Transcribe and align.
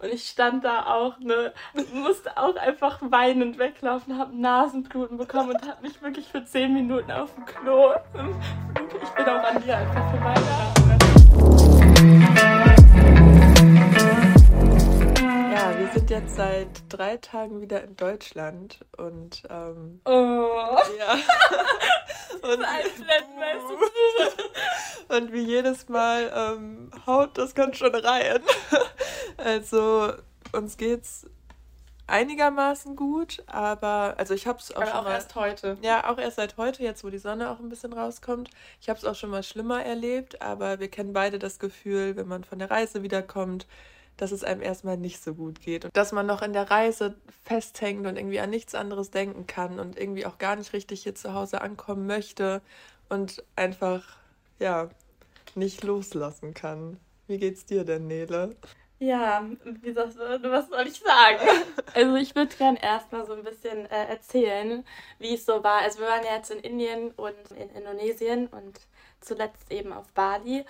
Und 0.00 0.12
ich 0.12 0.28
stand 0.28 0.64
da 0.64 0.86
auch, 0.86 1.18
ne, 1.18 1.52
musste 1.92 2.36
auch 2.36 2.56
einfach 2.56 2.98
weinend 3.00 3.58
weglaufen, 3.58 4.16
habe 4.16 4.36
Nasenbluten 4.36 5.18
bekommen 5.18 5.50
und 5.50 5.68
habe 5.68 5.82
mich 5.82 6.00
wirklich 6.00 6.26
für 6.28 6.44
zehn 6.44 6.72
Minuten 6.72 7.10
auf 7.10 7.34
dem 7.34 7.44
Klo. 7.44 7.94
Ich 9.02 9.10
bin 9.10 9.24
auch 9.24 9.42
an 9.42 9.62
dir 9.62 9.76
einfach 9.76 10.10
vorbeigegangen. 10.10 10.77
Ja, 15.68 15.78
wir 15.78 15.90
sind 15.92 16.08
jetzt 16.08 16.36
seit 16.36 16.68
drei 16.88 17.18
Tagen 17.18 17.60
wieder 17.60 17.84
in 17.84 17.94
Deutschland 17.94 18.80
und 18.96 19.42
ähm, 19.50 20.00
Oh. 20.06 20.78
ja. 20.98 21.12
und, 22.42 22.64
und 25.14 25.32
wie 25.34 25.42
jedes 25.42 25.90
Mal 25.90 26.32
ähm, 26.34 26.90
haut 27.06 27.36
das 27.36 27.54
ganz 27.54 27.76
schön 27.76 27.94
rein. 27.94 28.40
Also 29.36 30.14
uns 30.52 30.78
geht's 30.78 31.26
einigermaßen 32.06 32.96
gut, 32.96 33.42
aber 33.46 34.14
also 34.16 34.32
ich 34.32 34.46
habe 34.46 34.60
es 34.60 34.72
auch 34.72 34.76
Aber 34.80 34.86
schon 34.86 35.00
auch 35.00 35.04
mal 35.04 35.12
erst 35.12 35.34
heute. 35.34 35.76
ja, 35.82 36.10
auch 36.10 36.16
erst 36.16 36.36
seit 36.36 36.56
heute, 36.56 36.82
jetzt 36.82 37.04
wo 37.04 37.10
die 37.10 37.18
Sonne 37.18 37.50
auch 37.50 37.58
ein 37.58 37.68
bisschen 37.68 37.92
rauskommt. 37.92 38.48
Ich 38.80 38.88
habe 38.88 38.98
es 38.98 39.04
auch 39.04 39.14
schon 39.14 39.28
mal 39.28 39.42
schlimmer 39.42 39.84
erlebt, 39.84 40.40
aber 40.40 40.80
wir 40.80 40.88
kennen 40.88 41.12
beide 41.12 41.38
das 41.38 41.58
Gefühl, 41.58 42.16
wenn 42.16 42.26
man 42.26 42.44
von 42.44 42.58
der 42.58 42.70
Reise 42.70 43.02
wiederkommt, 43.02 43.66
dass 44.18 44.32
es 44.32 44.44
einem 44.44 44.60
erstmal 44.60 44.98
nicht 44.98 45.22
so 45.22 45.34
gut 45.34 45.60
geht 45.60 45.86
und 45.86 45.96
dass 45.96 46.12
man 46.12 46.26
noch 46.26 46.42
in 46.42 46.52
der 46.52 46.70
Reise 46.70 47.14
festhängt 47.44 48.06
und 48.06 48.16
irgendwie 48.16 48.40
an 48.40 48.50
nichts 48.50 48.74
anderes 48.74 49.10
denken 49.10 49.46
kann 49.46 49.80
und 49.80 49.98
irgendwie 49.98 50.26
auch 50.26 50.36
gar 50.36 50.56
nicht 50.56 50.74
richtig 50.74 51.02
hier 51.04 51.14
zu 51.14 51.32
Hause 51.32 51.62
ankommen 51.62 52.06
möchte 52.06 52.60
und 53.08 53.42
einfach, 53.56 54.04
ja, 54.58 54.90
nicht 55.54 55.82
loslassen 55.82 56.52
kann. 56.52 56.98
Wie 57.26 57.38
geht's 57.38 57.64
dir 57.64 57.84
denn, 57.84 58.06
Nele? 58.06 58.56
Ja, 59.00 59.44
wie 59.64 59.92
sagst 59.92 60.18
du, 60.18 60.50
was 60.50 60.68
soll 60.68 60.86
ich 60.86 61.00
sagen? 61.00 61.64
Also 61.94 62.16
ich 62.16 62.34
würde 62.34 62.54
gerne 62.54 62.82
erstmal 62.82 63.26
so 63.26 63.32
ein 63.32 63.42
bisschen 63.42 63.86
äh, 63.86 64.06
erzählen, 64.08 64.84
wie 65.18 65.34
es 65.34 65.46
so 65.46 65.64
war. 65.64 65.80
Also 65.82 66.00
wir 66.00 66.06
waren 66.06 66.24
ja 66.24 66.34
jetzt 66.36 66.50
in 66.50 66.60
Indien 66.60 67.10
und 67.12 67.34
in 67.56 67.70
Indonesien 67.70 68.46
und 68.48 68.80
zuletzt 69.20 69.72
eben 69.72 69.92
auf 69.92 70.06
Bali. 70.12 70.64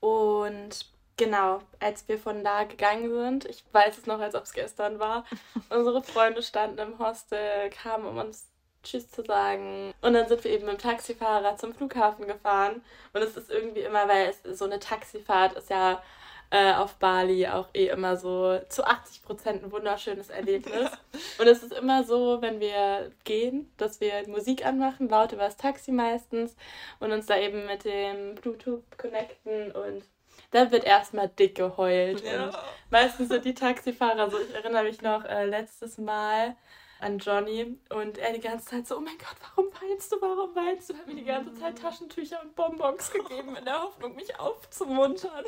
Und 0.00 0.86
genau, 1.18 1.60
als 1.80 2.08
wir 2.08 2.18
von 2.18 2.42
da 2.42 2.64
gegangen 2.64 3.10
sind, 3.10 3.44
ich 3.44 3.62
weiß 3.72 3.98
es 3.98 4.06
noch, 4.06 4.20
als 4.20 4.34
ob 4.34 4.44
es 4.44 4.52
gestern 4.54 4.98
war, 4.98 5.24
unsere 5.70 6.02
Freunde 6.02 6.42
standen 6.42 6.78
im 6.78 6.98
Hostel, 6.98 7.68
kamen, 7.70 8.06
um 8.06 8.16
uns 8.16 8.48
Tschüss 8.82 9.10
zu 9.10 9.22
sagen. 9.24 9.92
Und 10.00 10.14
dann 10.14 10.28
sind 10.28 10.44
wir 10.44 10.50
eben 10.50 10.64
mit 10.64 10.74
dem 10.74 10.90
Taxifahrer 10.90 11.56
zum 11.56 11.74
Flughafen 11.74 12.26
gefahren. 12.26 12.82
Und 13.12 13.22
es 13.22 13.36
ist 13.36 13.50
irgendwie 13.50 13.80
immer, 13.80 14.08
weil 14.08 14.30
es 14.30 14.58
so 14.58 14.64
eine 14.64 14.78
Taxifahrt 14.78 15.54
ist 15.54 15.68
ja 15.68 16.02
äh, 16.50 16.72
auf 16.72 16.94
Bali 16.94 17.46
auch 17.46 17.68
eh 17.74 17.88
immer 17.88 18.16
so 18.16 18.58
zu 18.68 18.86
80 18.86 19.22
Prozent 19.22 19.64
ein 19.64 19.72
wunderschönes 19.72 20.30
Erlebnis. 20.30 20.90
Und 21.38 21.46
es 21.46 21.62
ist 21.62 21.72
immer 21.72 22.04
so, 22.04 22.40
wenn 22.40 22.60
wir 22.60 23.10
gehen, 23.24 23.70
dass 23.76 24.00
wir 24.00 24.26
Musik 24.28 24.64
anmachen, 24.64 25.08
laut 25.08 25.32
über 25.32 25.44
das 25.44 25.56
Taxi 25.56 25.92
meistens 25.92 26.56
und 27.00 27.12
uns 27.12 27.26
da 27.26 27.36
eben 27.36 27.66
mit 27.66 27.84
dem 27.84 28.36
Bluetooth 28.36 28.84
connecten 28.96 29.72
und 29.72 30.02
da 30.50 30.70
wird 30.70 30.84
erstmal 30.84 31.28
dick 31.28 31.56
geheult. 31.56 32.22
Und 32.22 32.58
meistens 32.90 33.28
sind 33.28 33.44
die 33.44 33.54
Taxifahrer 33.54 34.30
so, 34.30 34.38
ich 34.40 34.54
erinnere 34.54 34.84
mich 34.84 35.02
noch 35.02 35.24
äh, 35.24 35.44
letztes 35.44 35.98
Mal 35.98 36.56
an 37.00 37.18
Johnny 37.18 37.78
und 37.90 38.18
er 38.18 38.32
die 38.32 38.40
ganze 38.40 38.66
Zeit 38.66 38.86
so, 38.86 38.96
oh 38.96 39.00
mein 39.00 39.18
Gott, 39.18 39.36
warum 39.40 39.70
weinst 39.80 40.10
du, 40.10 40.16
warum 40.20 40.54
weinst 40.54 40.90
du? 40.90 40.94
Er 40.94 40.98
hat 41.00 41.06
mir 41.06 41.14
die 41.14 41.24
ganze 41.24 41.54
Zeit 41.54 41.78
Taschentücher 41.78 42.42
und 42.42 42.56
Bonbons 42.56 43.10
gegeben 43.12 43.56
in 43.56 43.64
der 43.64 43.82
Hoffnung, 43.82 44.14
mich 44.16 44.38
aufzumuntern. 44.38 45.44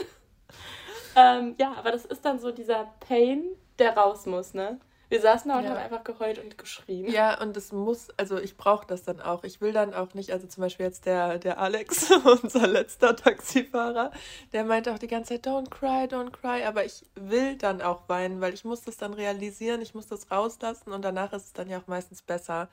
ähm, 1.17 1.55
ja, 1.59 1.75
aber 1.77 1.91
das 1.93 2.05
ist 2.05 2.25
dann 2.25 2.39
so 2.39 2.53
dieser 2.53 2.93
Pain, 3.01 3.45
der 3.79 3.97
raus 3.97 4.27
muss, 4.27 4.55
ne? 4.55 4.79
Wir 5.11 5.21
saßen 5.21 5.51
da 5.51 5.59
und 5.59 5.65
Ja. 5.65 5.71
haben 5.71 5.77
einfach 5.79 6.05
geheult 6.05 6.39
und 6.39 6.57
geschrien. 6.57 7.11
Ja, 7.11 7.41
und 7.43 7.57
es 7.57 7.73
muss, 7.73 8.09
also 8.17 8.39
ich 8.39 8.57
brauche 8.57 8.87
das 8.87 9.03
dann 9.03 9.21
auch. 9.21 9.43
Ich 9.43 9.61
will 9.61 9.73
dann 9.73 9.93
auch 9.93 10.15
nicht, 10.15 10.31
also 10.31 10.47
zum 10.47 10.63
Beispiel 10.63 10.87
jetzt 10.87 11.05
der, 11.05 11.39
der 11.39 11.59
Alex, 11.59 12.11
unser 12.43 12.69
letzter 12.69 13.17
Taxifahrer, 13.17 14.13
der 14.53 14.65
meinte 14.65 14.95
auch 14.95 14.99
die 14.99 15.09
ganze 15.09 15.35
Zeit, 15.35 15.47
don't 15.47 15.69
cry, 15.69 16.05
don't 16.05 16.31
cry. 16.31 16.65
Aber 16.65 16.85
ich 16.85 17.03
will 17.17 17.57
dann 17.57 17.83
auch 17.83 18.09
weinen, 18.09 18.41
weil 18.41 18.55
ich 18.55 18.65
muss 18.65 18.83
das 18.83 18.97
dann 18.97 19.13
realisieren, 19.13 19.83
ich 19.83 19.95
muss 19.95 20.07
das 20.07 20.31
rauslassen 20.31 20.93
und 20.93 21.03
danach 21.03 21.33
ist 21.33 21.45
es 21.47 21.53
dann 21.53 21.69
ja 21.69 21.79
auch 21.79 21.89
meistens 21.89 22.23
besser. 22.23 22.69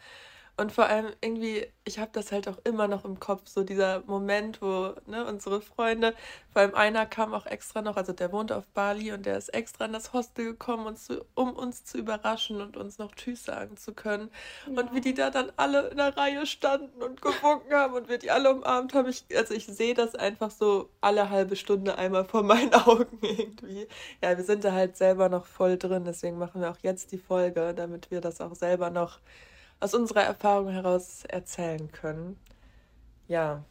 Und 0.59 0.72
vor 0.72 0.88
allem 0.88 1.13
irgendwie, 1.22 1.68
ich 1.85 2.00
habe 2.00 2.09
das 2.13 2.31
halt 2.31 2.47
auch 2.47 2.57
immer 2.63 2.88
noch 2.88 3.06
im 3.06 3.19
Kopf, 3.19 3.47
so 3.47 3.63
dieser 3.63 4.01
Moment, 4.07 4.59
wo 4.59 4.95
ne, 5.06 5.23
unsere 5.28 5.62
Freunde, 5.62 6.16
vor 6.51 6.63
allem 6.63 6.73
einer 6.73 7.06
kam 7.06 7.35
auch 7.35 7.45
extra 7.45 7.84
noch, 7.84 7.95
also 7.95 8.12
der 8.12 8.31
wohnt 8.31 8.51
auf 8.51 8.66
Bali 8.69 9.12
und 9.12 9.28
der 9.28 9.38
ist 9.38 9.50
extra 9.50 9.85
in 9.85 9.94
das 9.94 10.13
Hostel 10.13 10.45
gekommen, 10.45 10.88
uns 10.88 11.06
zu, 11.06 11.23
um 11.35 11.53
uns 11.53 11.85
zu 11.85 12.00
überraschen 12.00 12.59
und 12.59 12.75
uns 12.75 12.97
noch 12.97 13.13
Tschüss 13.13 13.45
sagen 13.45 13.78
zu 13.78 13.94
können. 13.94 14.31
Und 14.66 14.95
wie 14.95 15.01
die 15.01 15.13
da 15.13 15.29
dann 15.29 15.51
alle 15.57 15.90
in 15.90 15.97
der 15.97 16.18
Reihe 16.18 16.47
standen 16.47 17.03
und 17.03 17.22
gewunken 17.22 17.72
haben 17.72 17.94
und 17.94 18.09
wir 18.09 18.18
die 18.18 18.31
alle 18.31 18.51
umarmt 18.51 18.95
haben, 18.95 19.09
ich, 19.09 19.25
also 19.35 19.53
ich 19.53 19.68
sehe 19.68 19.94
das 19.94 20.16
einfach 20.16 20.50
so 20.50 20.89
alle 21.01 21.29
halbe 21.29 21.56
Stunde 21.56 22.00
einmal 22.00 22.25
vor 22.25 22.41
meinen 22.41 22.74
Augen 22.74 23.19
irgendwie. 23.22 23.88
Ja, 24.24 24.35
wir 24.35 24.44
sind 24.44 24.63
da 24.63 24.72
halt 24.72 24.97
selber 24.97 25.29
noch 25.29 25.45
voll 25.45 25.78
drin, 25.78 26.03
deswegen 26.03 26.39
machen 26.39 26.62
wir 26.62 26.72
auch 26.72 26.79
jetzt 26.81 27.12
die 27.12 27.19
Folge, 27.19 27.75
damit 27.75 28.09
wir 28.09 28.22
das 28.22 28.41
auch 28.41 28.56
selber 28.56 28.89
noch 28.89 29.19
aus 29.79 29.93
unserer 29.93 30.23
Erfahrung 30.23 30.69
heraus 30.69 31.23
erzählen 31.25 31.91
können. 31.91 32.39
Ja, 33.27 33.63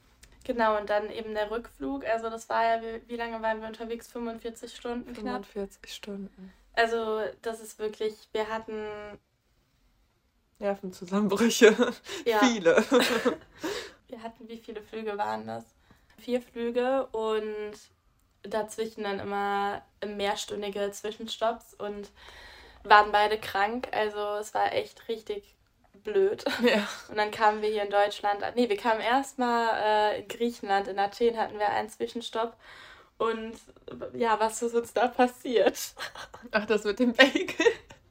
Genau, 0.47 0.79
und 0.79 0.89
dann 0.91 1.11
eben 1.11 1.35
der 1.35 1.51
Rückflug. 1.51 2.05
Also 2.05 2.31
das 2.31 2.49
war 2.49 2.63
ja, 2.63 2.81
wie, 2.81 3.03
wie 3.09 3.17
lange 3.17 3.43
waren 3.43 3.61
wir 3.61 3.67
unterwegs? 3.67 4.07
45 4.07 4.77
Stunden 4.77 5.13
knapp. 5.13 5.45
45 5.45 5.93
Stunden. 5.93 6.53
Also 6.73 7.21
das 7.43 7.61
ist 7.61 7.81
wirklich, 7.81 8.29
wir 8.31 8.49
hatten, 8.49 8.87
Nervenzusammenbrüche. 10.61 11.75
Ja. 12.25 12.39
Viele. 12.39 12.77
wir 14.09 14.23
hatten, 14.23 14.49
wie 14.49 14.59
viele 14.59 14.83
Flüge 14.83 15.19
waren 15.19 15.49
das? 15.49 15.65
Vier 16.19 16.41
Flüge 16.41 17.07
und 17.07 17.75
dazwischen 18.43 19.03
dann 19.03 19.19
immer 19.19 19.83
mehrstündige 20.07 20.93
Zwischenstopps 20.93 21.75
und 21.75 22.13
waren 22.85 23.11
beide 23.11 23.37
krank. 23.41 23.89
Also 23.91 24.37
es 24.37 24.55
war 24.55 24.73
echt 24.73 25.09
richtig 25.09 25.56
blöd. 26.07 26.45
ja. 26.63 26.89
Und 27.11 27.17
dann 27.19 27.31
kamen 27.31 27.61
wir 27.61 27.69
hier 27.69 27.83
in 27.83 27.91
Deutschland. 27.91 28.43
an- 28.43 28.55
Nee, 28.55 28.69
wir 28.71 28.77
kamen 28.79 29.01
erstmal 29.01 30.15
äh, 30.15 30.21
in 30.21 30.29
Griechenland. 30.29 30.89
In 30.89 30.99
Athen 30.99 31.37
hatten 31.37 31.59
wir 31.59 31.69
einen 31.69 31.91
Zwischenstopp. 31.91 32.57
Und 33.19 33.55
ja, 34.15 34.39
was 34.41 34.63
ist 34.63 34.75
uns 34.75 34.93
da 34.95 35.09
passiert? 35.09 35.79
Ach, 36.53 36.67
das 36.67 36.85
mit 36.85 36.99
dem 36.99 37.13
Bagel. 37.13 37.47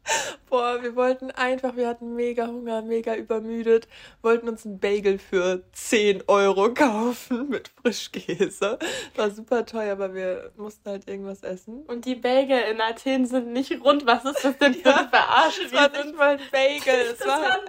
Boah, 0.50 0.82
wir 0.82 0.96
wollten 0.96 1.32
einfach, 1.32 1.76
wir 1.76 1.88
hatten 1.88 2.16
mega 2.16 2.48
Hunger, 2.48 2.82
mega 2.82 3.16
übermüdet, 3.16 3.88
wollten 4.22 4.48
uns 4.48 4.66
einen 4.66 4.80
Bagel 4.80 5.18
für 5.18 5.64
10 5.74 6.24
Euro 6.28 6.74
kaufen 6.74 7.50
mit 7.50 7.70
Frischkäse. 7.82 8.80
War 9.16 9.32
super 9.32 9.66
teuer, 9.66 9.94
aber 9.94 10.14
wir 10.14 10.52
mussten 10.56 10.90
halt 10.90 11.08
irgendwas 11.08 11.44
essen. 11.44 11.84
Und 11.88 12.06
die 12.06 12.16
Bagel 12.16 12.60
in 12.72 12.82
Athen 12.82 13.26
sind 13.26 13.52
nicht 13.54 13.72
rund. 13.84 14.06
Was 14.06 14.26
ist 14.26 14.44
das 14.44 14.58
denn 14.58 14.74
für 14.76 14.90
Ja, 14.90 14.96
eine 14.98 15.10
Verarsche? 15.10 15.62
Es 15.64 15.74
war 15.74 15.90
nicht 15.90 16.16
mal 16.16 16.30
ein 16.38 16.40
Bagel, 16.52 16.94
es 17.12 17.18
das 17.18 17.28
war 17.28 17.38
ein. 17.38 17.60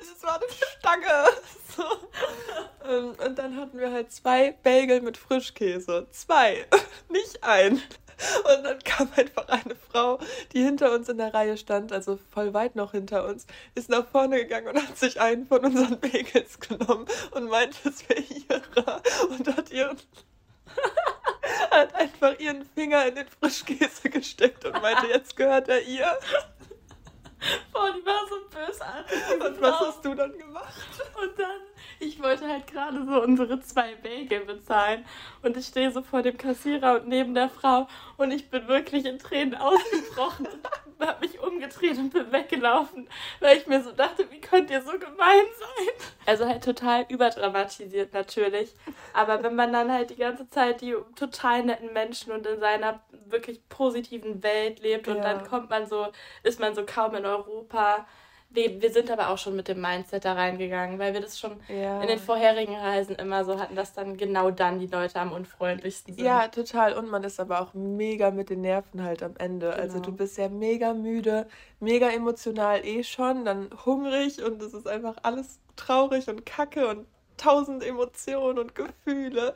Es 0.00 0.22
war 0.22 0.36
eine 0.36 0.46
Stange. 0.78 1.24
So. 1.76 1.82
Ähm, 2.88 3.12
Und 3.24 3.38
dann 3.38 3.56
hatten 3.56 3.78
wir 3.78 3.90
halt 3.90 4.12
zwei 4.12 4.52
Bagel 4.62 5.00
mit 5.00 5.16
Frischkäse. 5.16 6.06
Zwei, 6.10 6.66
nicht 7.08 7.42
ein. 7.42 7.80
Und 8.56 8.64
dann 8.64 8.78
kam 8.80 9.08
einfach 9.16 9.48
eine 9.48 9.74
Frau, 9.74 10.18
die 10.52 10.62
hinter 10.62 10.92
uns 10.92 11.08
in 11.08 11.18
der 11.18 11.34
Reihe 11.34 11.56
stand, 11.56 11.92
also 11.92 12.18
voll 12.30 12.54
weit 12.54 12.76
noch 12.76 12.92
hinter 12.92 13.26
uns, 13.26 13.46
ist 13.74 13.88
nach 13.88 14.06
vorne 14.06 14.38
gegangen 14.38 14.68
und 14.68 14.88
hat 14.88 14.98
sich 14.98 15.20
einen 15.20 15.46
von 15.46 15.64
unseren 15.64 15.98
Bagels 16.00 16.60
genommen 16.60 17.06
und 17.32 17.48
meinte, 17.48 17.88
es 17.88 18.08
wäre 18.08 18.20
ihrer. 18.20 19.02
Und 19.30 19.56
hat 19.56 19.70
ihren 19.70 19.98
hat 21.70 21.94
einfach 21.94 22.38
ihren 22.38 22.64
Finger 22.64 23.06
in 23.06 23.14
den 23.16 23.26
Frischkäse 23.28 24.08
gesteckt 24.10 24.64
und 24.64 24.80
meinte, 24.80 25.06
jetzt 25.06 25.36
gehört 25.36 25.68
er 25.68 25.82
ihr. 25.82 26.18
Boah, 27.72 27.92
die 27.92 28.06
war 28.06 28.26
so 28.28 28.36
bösartig. 28.48 29.18
Und 29.40 29.60
was 29.60 29.80
hast 29.80 30.04
du 30.04 30.14
dann 30.14 30.36
gemacht? 30.36 30.74
Und 31.20 31.38
dann, 31.38 31.60
ich 32.00 32.22
wollte 32.22 32.48
halt 32.48 32.66
gerade 32.66 33.04
so 33.04 33.22
unsere 33.22 33.60
zwei 33.60 33.94
Bagel 33.96 34.40
bezahlen. 34.40 35.04
Und 35.42 35.56
ich 35.56 35.66
stehe 35.66 35.90
so 35.90 36.02
vor 36.02 36.22
dem 36.22 36.36
Kassierer 36.36 37.00
und 37.00 37.08
neben 37.08 37.34
der 37.34 37.48
Frau. 37.48 37.86
Und 38.16 38.30
ich 38.32 38.50
bin 38.50 38.68
wirklich 38.68 39.04
in 39.06 39.18
Tränen 39.18 39.54
ausgebrochen 39.54 40.46
und 40.46 41.06
habe 41.06 41.26
mich 41.26 41.40
umgedreht 41.40 41.98
und 41.98 42.10
bin 42.12 42.30
weggelaufen. 42.32 43.08
Weil 43.40 43.56
ich 43.58 43.66
mir 43.66 43.82
so 43.82 43.92
dachte, 43.92 44.30
wie 44.30 44.40
könnt 44.40 44.70
ihr 44.70 44.82
so 44.82 44.92
gemein 44.92 45.44
sein? 45.58 46.08
Also 46.26 46.46
halt 46.46 46.64
total 46.64 47.04
überdramatisiert 47.08 48.12
natürlich. 48.14 48.74
Aber 49.12 49.42
wenn 49.42 49.54
man 49.54 49.72
dann 49.72 49.90
halt 49.92 50.10
die 50.10 50.16
ganze 50.16 50.48
Zeit 50.50 50.80
die 50.80 50.94
total 51.16 51.64
netten 51.64 51.92
Menschen 51.92 52.32
und 52.32 52.46
in 52.46 52.60
seiner 52.60 53.00
wirklich 53.26 53.66
positiven 53.68 54.42
Welt 54.42 54.80
lebt 54.80 55.08
und 55.08 55.16
Ja. 55.16 55.22
dann 55.22 55.44
kommt 55.46 55.70
man 55.70 55.86
so, 55.86 56.08
ist 56.42 56.60
man 56.60 56.74
so 56.74 56.84
kaum 56.86 57.14
in 57.14 57.24
Europa 57.26 58.06
wir, 58.54 58.80
wir 58.80 58.90
sind 58.90 59.10
aber 59.10 59.28
auch 59.28 59.38
schon 59.38 59.56
mit 59.56 59.68
dem 59.68 59.80
Mindset 59.80 60.24
da 60.24 60.34
reingegangen, 60.34 60.98
weil 60.98 61.12
wir 61.12 61.20
das 61.20 61.38
schon 61.38 61.60
ja. 61.68 62.00
in 62.00 62.08
den 62.08 62.18
vorherigen 62.18 62.74
Reisen 62.74 63.16
immer 63.16 63.44
so 63.44 63.58
hatten, 63.58 63.74
dass 63.74 63.92
dann 63.92 64.16
genau 64.16 64.50
dann 64.50 64.78
die 64.78 64.86
Leute 64.86 65.18
am 65.20 65.32
unfreundlichsten 65.32 66.14
sind. 66.14 66.24
Ja, 66.24 66.48
total. 66.48 66.94
Und 66.94 67.10
man 67.10 67.24
ist 67.24 67.40
aber 67.40 67.60
auch 67.60 67.74
mega 67.74 68.30
mit 68.30 68.50
den 68.50 68.60
Nerven 68.60 69.02
halt 69.02 69.22
am 69.22 69.36
Ende. 69.36 69.70
Genau. 69.70 69.82
Also 69.82 70.00
du 70.00 70.12
bist 70.12 70.38
ja 70.38 70.48
mega 70.48 70.94
müde, 70.94 71.46
mega 71.80 72.08
emotional 72.10 72.84
eh 72.84 73.02
schon, 73.02 73.44
dann 73.44 73.70
hungrig 73.84 74.42
und 74.42 74.62
es 74.62 74.72
ist 74.72 74.86
einfach 74.86 75.16
alles 75.22 75.58
traurig 75.76 76.28
und 76.28 76.46
kacke 76.46 76.86
und 76.86 77.06
tausend 77.36 77.84
Emotionen 77.84 78.58
und 78.58 78.74
Gefühle. 78.74 79.54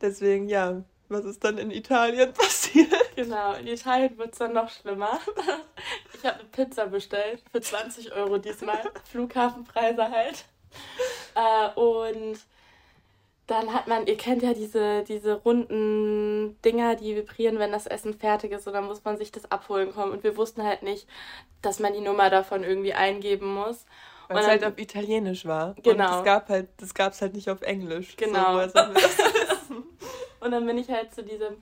Deswegen, 0.00 0.48
ja, 0.48 0.82
was 1.08 1.24
ist 1.24 1.42
dann 1.44 1.58
in 1.58 1.70
Italien 1.70 2.32
passiert? 2.34 2.92
Genau, 3.16 3.54
in 3.54 3.66
Italien 3.66 4.16
wird 4.18 4.32
es 4.32 4.38
dann 4.38 4.52
noch 4.52 4.70
schlimmer. 4.70 5.18
Ich 6.14 6.24
habe 6.24 6.40
eine 6.40 6.48
Pizza 6.48 6.86
bestellt 6.86 7.44
für 7.52 7.60
20 7.60 8.12
Euro 8.12 8.38
diesmal. 8.38 8.80
Flughafenpreise 9.04 10.10
halt. 10.10 10.46
Äh, 11.36 11.78
und 11.78 12.40
dann 13.46 13.72
hat 13.72 13.86
man, 13.86 14.08
ihr 14.08 14.16
kennt 14.16 14.42
ja 14.42 14.52
diese, 14.52 15.04
diese 15.04 15.34
runden 15.34 16.60
Dinger, 16.62 16.96
die 16.96 17.14
vibrieren, 17.14 17.60
wenn 17.60 17.70
das 17.70 17.86
Essen 17.86 18.14
fertig 18.14 18.50
ist. 18.50 18.66
Und 18.66 18.72
dann 18.72 18.86
muss 18.86 19.04
man 19.04 19.16
sich 19.16 19.30
das 19.30 19.48
abholen 19.52 19.92
kommen. 19.92 20.10
Und 20.10 20.24
wir 20.24 20.36
wussten 20.36 20.64
halt 20.64 20.82
nicht, 20.82 21.06
dass 21.62 21.78
man 21.78 21.92
die 21.92 22.00
Nummer 22.00 22.30
davon 22.30 22.64
irgendwie 22.64 22.94
eingeben 22.94 23.54
muss. 23.54 23.86
Weil 24.28 24.38
es 24.40 24.48
halt 24.48 24.64
auf 24.64 24.76
Italienisch 24.76 25.46
war. 25.46 25.74
Genau. 25.82 26.12
Und 26.12 26.18
es 26.18 26.24
gab 26.24 26.48
halt, 26.48 26.68
das 26.78 26.92
gab 26.94 27.12
es 27.12 27.22
halt 27.22 27.34
nicht 27.34 27.48
auf 27.48 27.62
Englisch. 27.62 28.16
Genau. 28.16 28.66
So, 28.66 28.74
und 30.40 30.50
dann 30.50 30.66
bin 30.66 30.78
ich 30.78 30.88
halt 30.88 31.14
zu 31.14 31.22
diesem 31.22 31.56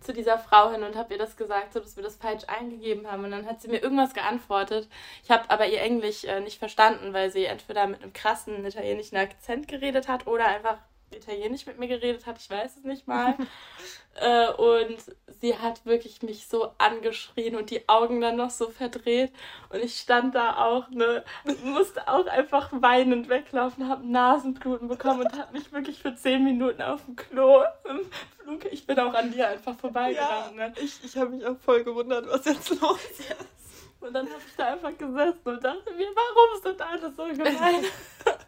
zu 0.00 0.12
dieser 0.12 0.38
Frau 0.38 0.70
hin 0.70 0.82
und 0.82 0.96
habe 0.96 1.14
ihr 1.14 1.18
das 1.18 1.36
gesagt, 1.36 1.72
so 1.72 1.80
dass 1.80 1.96
wir 1.96 2.02
das 2.02 2.16
falsch 2.16 2.44
eingegeben 2.46 3.10
haben. 3.10 3.24
Und 3.24 3.32
dann 3.32 3.46
hat 3.46 3.60
sie 3.60 3.68
mir 3.68 3.82
irgendwas 3.82 4.14
geantwortet. 4.14 4.88
Ich 5.24 5.30
habe 5.30 5.50
aber 5.50 5.66
ihr 5.66 5.80
Englisch 5.80 6.24
äh, 6.24 6.40
nicht 6.40 6.58
verstanden, 6.58 7.12
weil 7.12 7.30
sie 7.30 7.46
entweder 7.46 7.86
mit 7.86 8.02
einem 8.02 8.12
krassen 8.12 8.64
italienischen 8.64 9.16
Akzent 9.16 9.68
geredet 9.68 10.08
hat 10.08 10.26
oder 10.26 10.46
einfach 10.46 10.78
Italienisch 11.10 11.66
mit 11.66 11.78
mir 11.78 11.88
geredet 11.88 12.26
hat, 12.26 12.38
ich 12.38 12.50
weiß 12.50 12.76
es 12.76 12.84
nicht 12.84 13.06
mal. 13.06 13.36
äh, 14.20 14.50
und 14.52 14.98
sie 15.40 15.56
hat 15.58 15.84
wirklich 15.86 16.22
mich 16.22 16.46
so 16.46 16.72
angeschrien 16.78 17.56
und 17.56 17.70
die 17.70 17.88
Augen 17.88 18.20
dann 18.20 18.36
noch 18.36 18.50
so 18.50 18.70
verdreht. 18.70 19.32
Und 19.70 19.82
ich 19.82 19.98
stand 19.98 20.34
da 20.34 20.56
auch, 20.56 20.88
ne, 20.90 21.24
musste 21.64 22.06
auch 22.08 22.26
einfach 22.26 22.70
weinend 22.72 23.28
weglaufen, 23.28 23.88
habe 23.88 24.06
Nasenbluten 24.06 24.88
bekommen 24.88 25.22
und 25.22 25.38
habe 25.38 25.52
mich 25.52 25.72
wirklich 25.72 26.00
für 26.00 26.14
zehn 26.14 26.44
Minuten 26.44 26.82
auf 26.82 27.04
dem 27.04 27.16
Klo 27.16 27.62
im 27.88 28.00
Flug. 28.38 28.64
Ich 28.72 28.86
bin 28.86 28.98
auch 28.98 29.14
an 29.14 29.32
dir 29.32 29.48
einfach 29.48 29.76
vorbeigegangen. 29.76 30.58
Ja, 30.58 30.68
ne? 30.68 30.74
Ich, 30.82 31.02
ich 31.04 31.16
habe 31.16 31.30
mich 31.30 31.46
auch 31.46 31.58
voll 31.58 31.84
gewundert, 31.84 32.28
was 32.28 32.44
jetzt 32.44 32.80
los 32.80 33.04
ist. 33.10 33.36
Und 34.00 34.12
dann 34.14 34.26
habe 34.26 34.40
ich 34.46 34.56
da 34.56 34.66
einfach 34.66 34.96
gesessen 34.96 35.40
und 35.44 35.64
dachte 35.64 35.92
mir, 35.92 36.08
warum 36.14 36.62
sind 36.62 36.80
alle 36.80 37.12
so 37.12 37.24
gemein? 37.24 37.84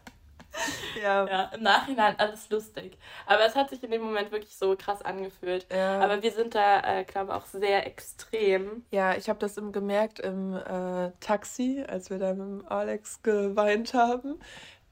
Ja. 1.01 1.27
ja. 1.27 1.43
Im 1.55 1.63
Nachhinein 1.63 2.19
alles 2.19 2.51
lustig. 2.51 2.99
Aber 3.27 3.45
es 3.47 3.55
hat 3.55 3.71
sich 3.71 3.83
in 3.83 3.91
dem 3.91 4.03
Moment 4.03 4.33
wirklich 4.33 4.57
so 4.57 4.77
krass 4.77 5.03
angefühlt. 5.03 5.67
Ja. 5.73 6.01
Aber 6.01 6.23
wir 6.23 6.31
sind 6.31 6.55
da, 6.55 6.81
äh, 6.81 7.05
glaube 7.05 7.33
ich, 7.33 7.37
auch 7.37 7.47
sehr 7.47 7.87
extrem. 7.87 8.85
Ja, 8.91 9.15
ich 9.15 9.29
habe 9.29 9.39
das 9.39 9.57
im, 9.57 9.73
gemerkt 9.73 10.21
im 10.21 10.55
äh, 10.55 11.13
Taxi, 11.21 11.85
als 11.87 12.11
wir 12.11 12.19
da 12.19 12.35
mit 12.35 12.67
Alex 12.71 13.23
geweint 13.23 13.95
haben. 13.95 14.41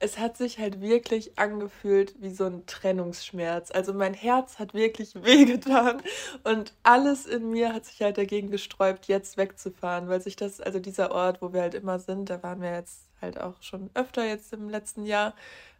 Es 0.00 0.16
hat 0.18 0.36
sich 0.36 0.60
halt 0.60 0.80
wirklich 0.80 1.38
angefühlt 1.38 2.14
wie 2.20 2.30
so 2.30 2.44
ein 2.44 2.66
Trennungsschmerz. 2.66 3.72
Also 3.72 3.92
mein 3.92 4.14
Herz 4.14 4.60
hat 4.60 4.72
wirklich 4.72 5.14
wehgetan 5.24 6.00
und 6.44 6.72
alles 6.84 7.26
in 7.26 7.50
mir 7.50 7.74
hat 7.74 7.84
sich 7.84 8.00
halt 8.00 8.16
dagegen 8.16 8.50
gesträubt, 8.50 9.06
jetzt 9.08 9.36
wegzufahren, 9.36 10.08
weil 10.08 10.20
sich 10.20 10.36
das, 10.36 10.60
also 10.60 10.78
dieser 10.78 11.10
Ort, 11.10 11.42
wo 11.42 11.52
wir 11.52 11.62
halt 11.62 11.74
immer 11.74 11.98
sind, 11.98 12.30
da 12.30 12.42
waren 12.44 12.62
wir 12.62 12.72
jetzt 12.72 13.07
halt 13.20 13.40
auch 13.40 13.62
schon 13.62 13.90
öfter 13.94 14.24
jetzt 14.24 14.52
im 14.52 14.68
letzten 14.68 15.04
Jahr. 15.06 15.34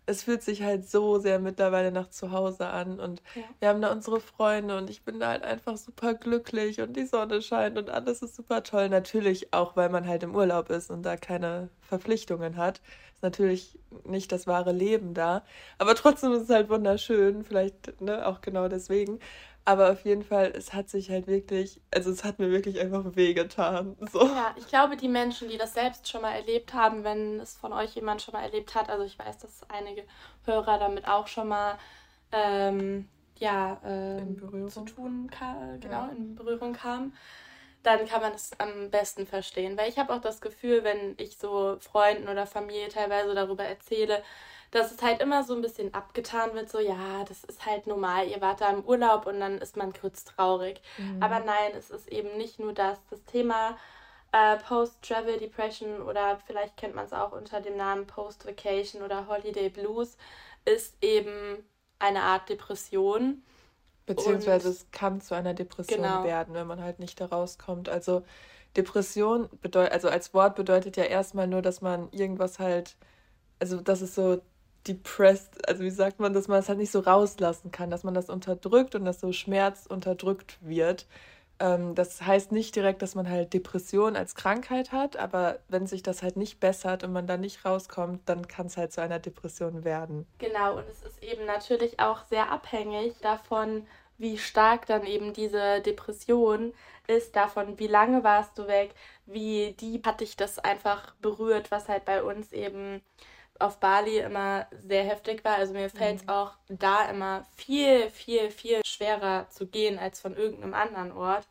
Es 0.06 0.22
fühlt 0.22 0.42
sich 0.42 0.62
halt 0.62 0.88
so 0.88 1.18
sehr 1.18 1.38
mittlerweile 1.38 1.92
nach 1.92 2.08
zu 2.08 2.32
Hause 2.32 2.68
an 2.68 2.98
und 2.98 3.22
ja. 3.34 3.42
wir 3.60 3.68
haben 3.68 3.82
da 3.82 3.92
unsere 3.92 4.20
Freunde 4.20 4.78
und 4.78 4.88
ich 4.88 5.02
bin 5.02 5.20
da 5.20 5.28
halt 5.28 5.44
einfach 5.44 5.76
super 5.76 6.14
glücklich 6.14 6.80
und 6.80 6.96
die 6.96 7.04
Sonne 7.04 7.42
scheint 7.42 7.76
und 7.76 7.90
alles 7.90 8.22
ist 8.22 8.34
super 8.34 8.62
toll. 8.62 8.88
Natürlich 8.88 9.52
auch, 9.52 9.76
weil 9.76 9.90
man 9.90 10.06
halt 10.06 10.22
im 10.22 10.34
Urlaub 10.34 10.70
ist 10.70 10.90
und 10.90 11.02
da 11.02 11.16
keine 11.18 11.68
Verpflichtungen 11.82 12.56
hat. 12.56 12.80
Ist 13.12 13.22
natürlich 13.22 13.78
nicht 14.04 14.32
das 14.32 14.46
wahre 14.46 14.72
Leben 14.72 15.12
da, 15.12 15.42
aber 15.76 15.94
trotzdem 15.94 16.32
ist 16.32 16.44
es 16.44 16.50
halt 16.50 16.70
wunderschön, 16.70 17.44
vielleicht 17.44 18.00
ne, 18.00 18.26
auch 18.26 18.40
genau 18.40 18.68
deswegen. 18.68 19.18
Aber 19.68 19.92
auf 19.92 20.02
jeden 20.06 20.24
Fall, 20.24 20.54
es 20.56 20.72
hat 20.72 20.88
sich 20.88 21.10
halt 21.10 21.26
wirklich, 21.26 21.82
also 21.90 22.10
es 22.10 22.24
hat 22.24 22.38
mir 22.38 22.50
wirklich 22.50 22.80
einfach 22.80 23.04
wehgetan. 23.16 23.98
So. 24.10 24.24
Ja, 24.24 24.54
ich 24.56 24.66
glaube, 24.66 24.96
die 24.96 25.08
Menschen, 25.08 25.50
die 25.50 25.58
das 25.58 25.74
selbst 25.74 26.08
schon 26.08 26.22
mal 26.22 26.32
erlebt 26.32 26.72
haben, 26.72 27.04
wenn 27.04 27.38
es 27.38 27.54
von 27.54 27.74
euch 27.74 27.94
jemand 27.94 28.22
schon 28.22 28.32
mal 28.32 28.42
erlebt 28.44 28.74
hat, 28.74 28.88
also 28.88 29.04
ich 29.04 29.18
weiß, 29.18 29.36
dass 29.36 29.68
einige 29.68 30.04
Hörer 30.46 30.78
damit 30.78 31.06
auch 31.06 31.26
schon 31.26 31.48
mal 31.48 31.76
ähm, 32.32 33.10
ja, 33.36 33.78
ähm, 33.84 34.70
zu 34.70 34.86
tun 34.86 35.28
kam, 35.30 35.78
genau, 35.80 36.06
ja. 36.06 36.12
in 36.16 36.34
Berührung 36.34 36.72
kam, 36.72 37.12
dann 37.82 38.06
kann 38.06 38.22
man 38.22 38.32
es 38.32 38.52
am 38.58 38.90
besten 38.90 39.26
verstehen. 39.26 39.76
Weil 39.76 39.90
ich 39.90 39.98
habe 39.98 40.14
auch 40.14 40.22
das 40.22 40.40
Gefühl, 40.40 40.82
wenn 40.82 41.12
ich 41.18 41.36
so 41.36 41.76
Freunden 41.78 42.28
oder 42.28 42.46
Familie 42.46 42.88
teilweise 42.88 43.34
darüber 43.34 43.64
erzähle, 43.64 44.22
dass 44.70 44.92
es 44.92 45.02
halt 45.02 45.20
immer 45.22 45.44
so 45.44 45.54
ein 45.54 45.62
bisschen 45.62 45.94
abgetan 45.94 46.54
wird, 46.54 46.70
so 46.70 46.78
ja, 46.78 47.24
das 47.26 47.44
ist 47.44 47.64
halt 47.64 47.86
normal, 47.86 48.28
ihr 48.28 48.40
wart 48.40 48.60
da 48.60 48.70
im 48.70 48.84
Urlaub 48.84 49.26
und 49.26 49.40
dann 49.40 49.58
ist 49.58 49.76
man 49.76 49.92
kurz 49.92 50.24
traurig. 50.24 50.82
Mhm. 50.98 51.22
Aber 51.22 51.40
nein, 51.40 51.72
es 51.76 51.90
ist 51.90 52.08
eben 52.08 52.36
nicht 52.36 52.58
nur 52.58 52.72
das. 52.72 52.98
Das 53.10 53.24
Thema 53.24 53.78
äh, 54.32 54.56
Post-Travel 54.58 55.38
Depression 55.38 56.02
oder 56.02 56.38
vielleicht 56.46 56.76
kennt 56.76 56.94
man 56.94 57.06
es 57.06 57.12
auch 57.12 57.32
unter 57.32 57.60
dem 57.60 57.76
Namen 57.76 58.06
Post-Vacation 58.06 59.02
oder 59.02 59.26
Holiday 59.26 59.70
Blues 59.70 60.16
ist 60.64 60.96
eben 61.02 61.64
eine 61.98 62.22
Art 62.22 62.48
Depression. 62.48 63.42
Beziehungsweise 64.04 64.68
und, 64.68 64.74
es 64.74 64.86
kann 64.90 65.20
zu 65.20 65.34
einer 65.34 65.54
Depression 65.54 66.02
genau. 66.02 66.24
werden, 66.24 66.54
wenn 66.54 66.66
man 66.66 66.82
halt 66.82 66.98
nicht 66.98 67.20
da 67.20 67.26
rauskommt. 67.26 67.88
Also 67.88 68.22
Depression 68.76 69.48
bedeutet, 69.62 69.92
also 69.92 70.08
als 70.08 70.34
Wort 70.34 70.56
bedeutet 70.56 70.96
ja 70.96 71.04
erstmal 71.04 71.46
nur, 71.46 71.62
dass 71.62 71.80
man 71.80 72.10
irgendwas 72.12 72.58
halt, 72.58 72.96
also 73.58 73.80
dass 73.80 74.02
es 74.02 74.14
so 74.14 74.40
depressed, 74.88 75.68
also 75.68 75.82
wie 75.82 75.90
sagt 75.90 76.20
man, 76.20 76.32
dass 76.32 76.48
man 76.48 76.58
es 76.58 76.68
halt 76.68 76.78
nicht 76.78 76.90
so 76.90 77.00
rauslassen 77.00 77.70
kann, 77.70 77.90
dass 77.90 78.04
man 78.04 78.14
das 78.14 78.30
unterdrückt 78.30 78.94
und 78.94 79.04
dass 79.04 79.20
so 79.20 79.32
Schmerz 79.32 79.86
unterdrückt 79.86 80.58
wird. 80.60 81.06
Ähm, 81.60 81.94
das 81.94 82.22
heißt 82.22 82.52
nicht 82.52 82.76
direkt, 82.76 83.02
dass 83.02 83.14
man 83.14 83.28
halt 83.28 83.52
Depression 83.52 84.16
als 84.16 84.34
Krankheit 84.34 84.92
hat, 84.92 85.16
aber 85.16 85.58
wenn 85.68 85.86
sich 85.86 86.02
das 86.02 86.22
halt 86.22 86.36
nicht 86.36 86.60
bessert 86.60 87.04
und 87.04 87.12
man 87.12 87.26
da 87.26 87.36
nicht 87.36 87.64
rauskommt, 87.64 88.28
dann 88.28 88.46
kann 88.48 88.66
es 88.66 88.76
halt 88.76 88.92
zu 88.92 89.02
einer 89.02 89.18
Depression 89.18 89.84
werden. 89.84 90.26
Genau, 90.38 90.76
und 90.76 90.84
es 90.88 91.02
ist 91.02 91.22
eben 91.22 91.46
natürlich 91.46 92.00
auch 92.00 92.24
sehr 92.24 92.50
abhängig 92.50 93.14
davon, 93.20 93.86
wie 94.18 94.38
stark 94.38 94.86
dann 94.86 95.04
eben 95.04 95.32
diese 95.32 95.80
Depression 95.80 96.72
ist, 97.06 97.36
davon, 97.36 97.78
wie 97.78 97.86
lange 97.86 98.24
warst 98.24 98.58
du 98.58 98.66
weg, 98.66 98.94
wie 99.26 99.72
deep 99.80 100.06
hat 100.06 100.20
dich 100.20 100.36
das 100.36 100.58
einfach 100.58 101.14
berührt, 101.16 101.70
was 101.70 101.88
halt 101.88 102.04
bei 102.04 102.22
uns 102.22 102.52
eben 102.52 103.00
auf 103.58 103.78
Bali 103.78 104.18
immer 104.18 104.66
sehr 104.86 105.04
heftig 105.04 105.44
war. 105.44 105.56
Also 105.56 105.72
mir 105.72 105.90
fällt 105.90 106.16
es 106.16 106.22
mhm. 106.24 106.28
auch 106.30 106.52
da 106.68 107.08
immer 107.08 107.44
viel, 107.56 108.10
viel, 108.10 108.50
viel 108.50 108.80
schwerer 108.86 109.48
zu 109.50 109.66
gehen 109.66 109.98
als 109.98 110.20
von 110.20 110.36
irgendeinem 110.36 110.74
anderen 110.74 111.12
Ort. 111.12 111.46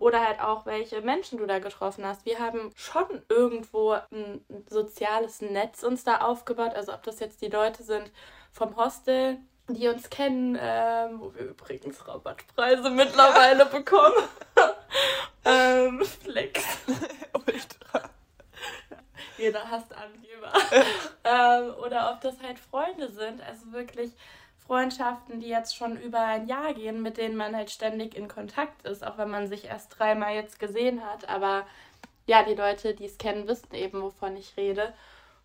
Oder 0.00 0.26
halt 0.26 0.40
auch, 0.40 0.66
welche 0.66 1.00
Menschen 1.00 1.38
du 1.38 1.46
da 1.46 1.58
getroffen 1.58 2.04
hast. 2.04 2.26
Wir 2.26 2.38
haben 2.38 2.70
schon 2.74 3.22
irgendwo 3.28 3.92
ein 3.92 4.44
soziales 4.68 5.40
Netz 5.40 5.82
uns 5.82 6.04
da 6.04 6.18
aufgebaut. 6.18 6.74
Also 6.74 6.92
ob 6.92 7.02
das 7.02 7.20
jetzt 7.20 7.42
die 7.42 7.48
Leute 7.48 7.82
sind 7.82 8.10
vom 8.50 8.76
Hostel, 8.76 9.38
die 9.68 9.88
uns 9.88 10.10
kennen, 10.10 10.58
ähm, 10.60 11.20
wo 11.20 11.34
wir 11.34 11.42
übrigens 11.42 12.06
Rabattpreise 12.06 12.90
mittlerweile 12.90 13.66
bekommen. 13.66 14.28
ähm, 15.44 16.04
Flex. 16.04 16.64
Ultra. 17.34 18.10
Jeder 19.38 19.70
hasst 19.70 19.92
Angeber. 19.94 20.52
ähm, 21.24 21.74
oder 21.84 22.12
ob 22.12 22.20
das 22.20 22.40
halt 22.42 22.58
Freunde 22.58 23.10
sind, 23.10 23.42
also 23.42 23.72
wirklich 23.72 24.12
Freundschaften, 24.66 25.40
die 25.40 25.48
jetzt 25.48 25.76
schon 25.76 26.00
über 26.00 26.20
ein 26.20 26.46
Jahr 26.46 26.72
gehen, 26.74 27.02
mit 27.02 27.16
denen 27.16 27.36
man 27.36 27.54
halt 27.54 27.70
ständig 27.70 28.16
in 28.16 28.28
Kontakt 28.28 28.86
ist, 28.86 29.04
auch 29.04 29.18
wenn 29.18 29.30
man 29.30 29.48
sich 29.48 29.66
erst 29.66 29.98
dreimal 29.98 30.34
jetzt 30.34 30.58
gesehen 30.58 31.04
hat. 31.04 31.28
Aber 31.28 31.66
ja, 32.26 32.42
die 32.42 32.54
Leute, 32.54 32.94
die 32.94 33.06
es 33.06 33.18
kennen, 33.18 33.48
wissen 33.48 33.74
eben, 33.74 34.02
wovon 34.02 34.36
ich 34.36 34.56
rede. 34.56 34.94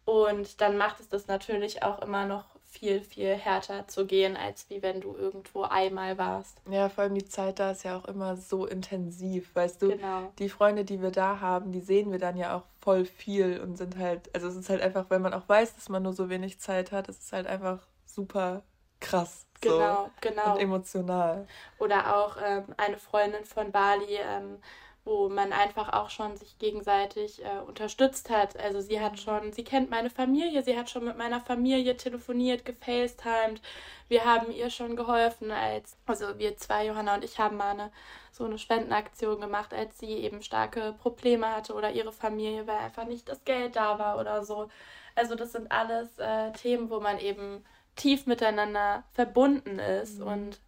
Und 0.06 0.62
dann 0.62 0.78
macht 0.78 1.00
es 1.00 1.10
das 1.10 1.28
natürlich 1.28 1.84
auch 1.84 2.02
immer 2.02 2.26
noch 2.26 2.46
viel, 2.78 3.02
viel 3.02 3.36
härter 3.36 3.88
zu 3.88 4.06
gehen, 4.06 4.38
als 4.38 4.70
wie 4.70 4.82
wenn 4.82 5.02
du 5.02 5.16
irgendwo 5.16 5.64
einmal 5.64 6.18
warst. 6.18 6.62
Ja, 6.70 6.90
vor 6.90 7.04
allem 7.04 7.16
die 7.16 7.26
Zeit 7.26 7.60
da 7.60 7.72
ist 7.72 7.84
ja 7.84 7.98
auch 7.98 8.06
immer 8.06 8.38
so 8.38 8.66
intensiv, 8.66 9.56
weißt 9.56 9.82
du? 9.82 9.90
Genau. 9.90 10.32
Die 10.38 10.50
Freunde, 10.50 10.86
die 10.86 11.02
wir 11.02 11.12
da 11.12 11.40
haben, 11.40 11.72
die 11.72 11.82
sehen 11.82 12.12
wir 12.12 12.20
dann 12.20 12.38
ja 12.38 12.56
auch 12.56 12.64
voll 12.82 13.06
viel 13.06 13.60
und 13.60 13.78
sind 13.78 13.98
halt, 13.98 14.34
also 14.36 14.48
es 14.48 14.56
ist 14.56 14.70
halt 14.70 14.82
einfach, 14.82 15.10
wenn 15.10 15.22
man 15.22 15.34
auch 15.34 15.48
weiß, 15.50 15.76
dass 15.76 15.90
man 15.90 16.04
nur 16.04 16.14
so 16.14 16.30
wenig 16.30 16.60
Zeit 16.60 16.92
hat, 16.92 17.10
es 17.10 17.18
ist 17.20 17.34
halt 17.34 17.48
einfach 17.48 17.80
super 18.06 18.64
krass. 19.00 19.46
Genau, 19.62 20.06
so. 20.06 20.12
genau. 20.22 20.54
Und 20.54 20.62
emotional. 20.62 21.48
Oder 21.80 22.16
auch 22.16 22.38
ähm, 22.44 22.66
eine 22.78 22.98
Freundin 22.98 23.44
von 23.44 23.72
Bali, 23.72 24.20
ähm, 24.22 24.60
wo 25.08 25.30
man 25.30 25.54
einfach 25.54 25.94
auch 25.94 26.10
schon 26.10 26.36
sich 26.36 26.60
gegenseitig 26.60 27.44
äh, 27.44 27.60
unterstützt 27.66 28.30
hat. 28.30 28.60
Also 28.60 28.82
sie 28.82 29.00
hat 29.00 29.20
schon, 29.20 29.54
sie 29.54 29.64
kennt 29.64 29.90
meine 29.90 30.10
Familie, 30.10 30.64
sie 30.64 30.78
hat 30.78 30.90
schon 30.90 31.06
mit 31.06 31.18
meiner 31.18 31.40
Familie 31.40 31.96
telefoniert, 31.96 32.66
gefacetimed. 32.66 33.62
Wir 34.10 34.26
haben 34.26 34.52
ihr 34.52 34.70
schon 34.70 34.98
geholfen, 34.98 35.50
als, 35.52 35.98
also 36.06 36.38
wir 36.38 36.58
zwei, 36.58 36.88
Johanna 36.88 37.16
und 37.16 37.24
ich, 37.24 37.40
haben 37.40 37.56
mal 37.56 37.72
eine, 37.72 37.92
so 38.32 38.44
eine 38.44 38.60
Spendenaktion 38.60 39.40
gemacht, 39.40 39.74
als 39.74 39.98
sie 39.98 40.12
eben 40.12 40.44
starke 40.44 40.94
Probleme 41.02 41.56
hatte 41.56 41.74
oder 41.74 41.92
ihre 41.92 42.12
Familie, 42.12 42.68
weil 42.68 42.78
einfach 42.78 43.06
nicht 43.06 43.30
das 43.30 43.44
Geld 43.46 43.78
da 43.78 43.98
war 44.00 44.20
oder 44.20 44.44
so. 44.44 44.68
Also 45.16 45.36
das 45.36 45.54
sind 45.54 45.72
alles 45.72 46.20
äh, 46.20 46.52
Themen, 46.52 46.90
wo 46.90 47.00
man 47.00 47.18
eben 47.20 47.64
tief 47.96 48.28
miteinander 48.28 49.04
verbunden 49.14 49.80
ist 49.80 50.20
mhm. 50.20 50.28
und 50.28 50.60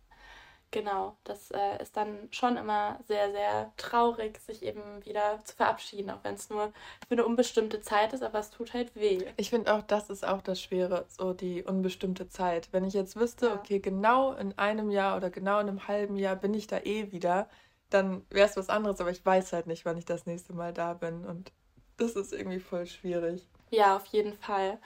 genau, 0.71 1.17
das 1.23 1.51
äh, 1.51 1.81
ist 1.81 1.97
dann 1.97 2.27
schon 2.31 2.57
immer 2.57 2.99
sehr, 3.07 3.31
sehr 3.31 3.71
traurig, 3.77 4.39
sich 4.39 4.63
eben 4.63 4.81
wieder 5.05 5.39
zu 5.43 5.55
verabschieden, 5.55 6.09
auch 6.09 6.23
wenn 6.23 6.35
es 6.35 6.49
nur 6.49 6.71
für 7.07 7.13
eine 7.13 7.25
unbestimmte 7.25 7.81
Zeit 7.81 8.13
ist, 8.13 8.23
aber 8.23 8.39
es 8.39 8.49
tut 8.49 8.73
halt 8.73 8.95
weh. 8.95 9.25
Ich 9.37 9.49
finde 9.49 9.73
auch, 9.73 9.81
das 9.81 10.09
ist 10.09 10.25
auch 10.25 10.41
das 10.41 10.61
Schwere, 10.61 11.05
so 11.07 11.33
die 11.33 11.63
unbestimmte 11.63 12.29
Zeit. 12.29 12.69
Wenn 12.71 12.83
ich 12.83 12.93
jetzt 12.93 13.15
wüsste, 13.15 13.47
ja. 13.47 13.55
okay, 13.55 13.79
genau 13.79 14.33
in 14.33 14.57
einem 14.57 14.89
Jahr 14.89 15.17
oder 15.17 15.29
genau 15.29 15.59
in 15.59 15.69
einem 15.69 15.87
halben 15.87 16.15
Jahr 16.15 16.35
bin 16.35 16.53
ich 16.53 16.67
da 16.67 16.79
eh 16.79 17.11
wieder, 17.11 17.49
dann 17.89 18.25
wäre 18.29 18.47
es 18.47 18.57
was 18.57 18.69
anderes, 18.69 19.01
aber 19.01 19.11
ich 19.11 19.25
weiß 19.25 19.53
halt 19.53 19.67
nicht, 19.67 19.85
wann 19.85 19.97
ich 19.97 20.05
das 20.05 20.25
nächste 20.25 20.53
Mal 20.53 20.73
da 20.73 20.93
bin 20.93 21.25
und 21.25 21.51
das 21.97 22.15
ist 22.15 22.33
irgendwie 22.33 22.59
voll 22.59 22.85
schwierig. 22.85 23.47
Ja, 23.71 23.95
auf 23.95 24.05
jeden 24.07 24.33
Fall. 24.33 24.79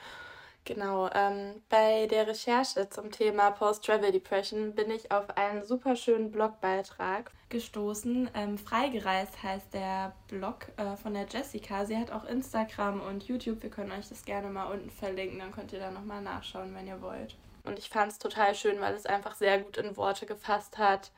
Genau, 0.66 1.10
ähm, 1.12 1.60
bei 1.68 2.06
der 2.06 2.26
Recherche 2.26 2.88
zum 2.88 3.10
Thema 3.10 3.50
Post-Travel 3.50 4.12
Depression 4.12 4.74
bin 4.74 4.90
ich 4.90 5.12
auf 5.12 5.36
einen 5.36 5.62
super 5.62 5.94
schönen 5.94 6.30
Blogbeitrag 6.30 7.30
gestoßen. 7.50 8.30
Ähm, 8.34 8.56
Freigereist 8.56 9.42
heißt 9.42 9.74
der 9.74 10.14
Blog 10.28 10.68
äh, 10.78 10.96
von 10.96 11.12
der 11.12 11.26
Jessica. 11.28 11.84
Sie 11.84 11.98
hat 11.98 12.10
auch 12.10 12.24
Instagram 12.24 13.02
und 13.02 13.24
YouTube. 13.24 13.62
Wir 13.62 13.68
können 13.68 13.92
euch 13.92 14.08
das 14.08 14.24
gerne 14.24 14.48
mal 14.48 14.72
unten 14.72 14.90
verlinken, 14.90 15.38
dann 15.38 15.52
könnt 15.52 15.74
ihr 15.74 15.80
da 15.80 15.90
nochmal 15.90 16.22
nachschauen, 16.22 16.74
wenn 16.74 16.86
ihr 16.86 17.02
wollt. 17.02 17.36
Und 17.64 17.78
ich 17.78 17.90
fand 17.90 18.12
es 18.12 18.18
total 18.18 18.54
schön, 18.54 18.80
weil 18.80 18.94
es 18.94 19.04
einfach 19.04 19.34
sehr 19.34 19.58
gut 19.60 19.76
in 19.76 19.98
Worte 19.98 20.24
gefasst 20.24 20.78
hat, 20.78 21.12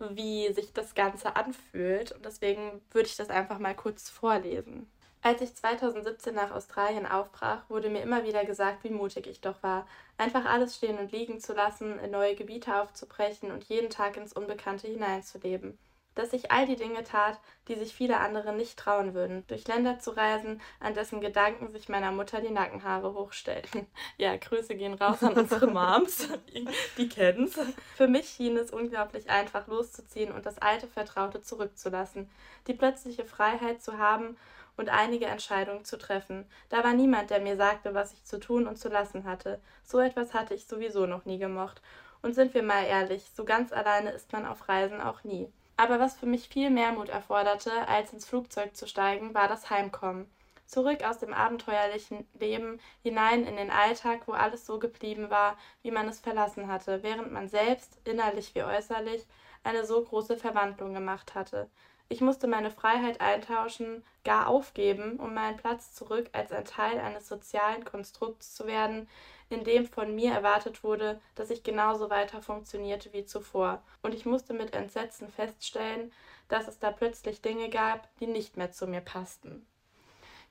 wie 0.00 0.52
sich 0.52 0.72
das 0.72 0.96
Ganze 0.96 1.36
anfühlt. 1.36 2.10
Und 2.10 2.24
deswegen 2.24 2.80
würde 2.90 3.08
ich 3.08 3.16
das 3.16 3.30
einfach 3.30 3.60
mal 3.60 3.76
kurz 3.76 4.10
vorlesen. 4.10 4.88
Als 5.20 5.40
ich 5.40 5.54
2017 5.54 6.34
nach 6.34 6.52
Australien 6.52 7.06
aufbrach, 7.06 7.68
wurde 7.68 7.90
mir 7.90 8.02
immer 8.02 8.24
wieder 8.24 8.44
gesagt, 8.44 8.84
wie 8.84 8.90
mutig 8.90 9.26
ich 9.26 9.40
doch 9.40 9.62
war, 9.62 9.86
einfach 10.16 10.44
alles 10.44 10.76
stehen 10.76 10.98
und 10.98 11.10
liegen 11.10 11.40
zu 11.40 11.54
lassen, 11.54 11.98
in 11.98 12.12
neue 12.12 12.36
Gebiete 12.36 12.80
aufzubrechen 12.80 13.50
und 13.50 13.64
jeden 13.64 13.90
Tag 13.90 14.16
ins 14.16 14.32
Unbekannte 14.32 14.86
hineinzuleben. 14.86 15.76
Dass 16.14 16.32
ich 16.32 16.50
all 16.50 16.66
die 16.66 16.76
Dinge 16.76 17.04
tat, 17.04 17.38
die 17.68 17.74
sich 17.74 17.94
viele 17.94 18.18
andere 18.18 18.52
nicht 18.52 18.76
trauen 18.76 19.14
würden, 19.14 19.44
durch 19.46 19.66
Länder 19.68 20.00
zu 20.00 20.10
reisen, 20.10 20.60
an 20.80 20.94
dessen 20.94 21.20
Gedanken 21.20 21.70
sich 21.70 21.88
meiner 21.88 22.10
Mutter 22.10 22.40
die 22.40 22.50
Nackenhaare 22.50 23.14
hochstellten. 23.14 23.86
Ja, 24.16 24.36
Grüße 24.36 24.74
gehen 24.74 24.94
raus 24.94 25.22
an 25.22 25.34
unsere 25.34 25.66
Moms, 25.70 26.28
die, 26.96 27.08
kennen's. 27.08 27.58
Für 27.94 28.08
mich 28.08 28.28
schien 28.30 28.56
es 28.56 28.72
unglaublich 28.72 29.30
einfach 29.30 29.66
loszuziehen 29.68 30.32
und 30.32 30.46
das 30.46 30.58
alte 30.58 30.88
Vertraute 30.88 31.40
zurückzulassen, 31.40 32.28
die 32.66 32.74
plötzliche 32.74 33.24
Freiheit 33.24 33.82
zu 33.82 33.98
haben 33.98 34.36
und 34.78 34.88
einige 34.88 35.26
Entscheidungen 35.26 35.84
zu 35.84 35.98
treffen. 35.98 36.46
Da 36.70 36.82
war 36.82 36.94
niemand, 36.94 37.28
der 37.28 37.40
mir 37.40 37.56
sagte, 37.56 37.92
was 37.92 38.12
ich 38.12 38.24
zu 38.24 38.40
tun 38.40 38.66
und 38.66 38.78
zu 38.78 38.88
lassen 38.88 39.24
hatte. 39.24 39.60
So 39.84 39.98
etwas 39.98 40.32
hatte 40.32 40.54
ich 40.54 40.66
sowieso 40.66 41.04
noch 41.06 41.26
nie 41.26 41.38
gemocht. 41.38 41.82
Und 42.22 42.34
sind 42.34 42.54
wir 42.54 42.62
mal 42.62 42.84
ehrlich, 42.84 43.30
so 43.34 43.44
ganz 43.44 43.72
alleine 43.72 44.10
ist 44.10 44.32
man 44.32 44.46
auf 44.46 44.68
Reisen 44.68 45.00
auch 45.00 45.24
nie. 45.24 45.52
Aber 45.76 46.00
was 46.00 46.16
für 46.16 46.26
mich 46.26 46.48
viel 46.48 46.70
mehr 46.70 46.92
Mut 46.92 47.08
erforderte, 47.08 47.86
als 47.86 48.12
ins 48.12 48.26
Flugzeug 48.26 48.74
zu 48.74 48.88
steigen, 48.88 49.34
war 49.34 49.46
das 49.46 49.68
Heimkommen. 49.70 50.30
Zurück 50.66 51.02
aus 51.02 51.18
dem 51.18 51.32
abenteuerlichen 51.32 52.28
Leben 52.38 52.80
hinein 53.02 53.46
in 53.46 53.56
den 53.56 53.70
Alltag, 53.70 54.22
wo 54.26 54.32
alles 54.32 54.66
so 54.66 54.78
geblieben 54.78 55.30
war, 55.30 55.56
wie 55.82 55.90
man 55.90 56.08
es 56.08 56.20
verlassen 56.20 56.68
hatte, 56.68 57.02
während 57.02 57.32
man 57.32 57.48
selbst, 57.48 57.98
innerlich 58.04 58.54
wie 58.54 58.62
äußerlich, 58.62 59.26
eine 59.64 59.86
so 59.86 60.02
große 60.02 60.36
Verwandlung 60.36 60.92
gemacht 60.94 61.34
hatte. 61.34 61.70
Ich 62.10 62.22
musste 62.22 62.46
meine 62.46 62.70
Freiheit 62.70 63.20
eintauschen, 63.20 64.02
gar 64.24 64.46
aufgeben, 64.46 65.18
um 65.18 65.34
meinen 65.34 65.58
Platz 65.58 65.94
zurück 65.94 66.30
als 66.32 66.52
ein 66.52 66.64
Teil 66.64 66.98
eines 66.98 67.28
sozialen 67.28 67.84
Konstrukts 67.84 68.54
zu 68.54 68.66
werden, 68.66 69.08
in 69.50 69.64
dem 69.64 69.86
von 69.86 70.14
mir 70.14 70.32
erwartet 70.32 70.82
wurde, 70.82 71.20
dass 71.34 71.50
ich 71.50 71.62
genauso 71.62 72.08
weiter 72.08 72.40
funktionierte 72.40 73.12
wie 73.12 73.26
zuvor. 73.26 73.82
Und 74.02 74.14
ich 74.14 74.24
musste 74.24 74.54
mit 74.54 74.74
Entsetzen 74.74 75.28
feststellen, 75.28 76.12
dass 76.48 76.66
es 76.66 76.78
da 76.78 76.90
plötzlich 76.90 77.42
Dinge 77.42 77.68
gab, 77.68 78.08
die 78.18 78.26
nicht 78.26 78.56
mehr 78.56 78.72
zu 78.72 78.86
mir 78.86 79.02
passten. 79.02 79.66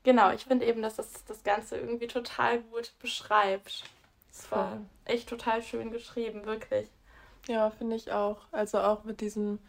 Genau, 0.03 0.31
ich 0.31 0.45
finde 0.45 0.65
eben, 0.65 0.83
dass 0.83 0.95
das 0.95 1.25
das 1.25 1.43
Ganze 1.43 1.77
irgendwie 1.77 2.07
total 2.07 2.61
gut 2.61 2.93
beschreibt. 2.99 3.83
Es 4.31 4.51
war 4.51 4.79
echt 5.05 5.27
total 5.27 5.63
schön 5.63 5.91
geschrieben, 5.91 6.45
wirklich. 6.45 6.87
Ja, 7.47 7.71
finde 7.71 7.95
ich 7.95 8.11
auch. 8.11 8.37
Also 8.51 8.79
auch 8.79 9.03
mit 9.03 9.21
diesem 9.21 9.59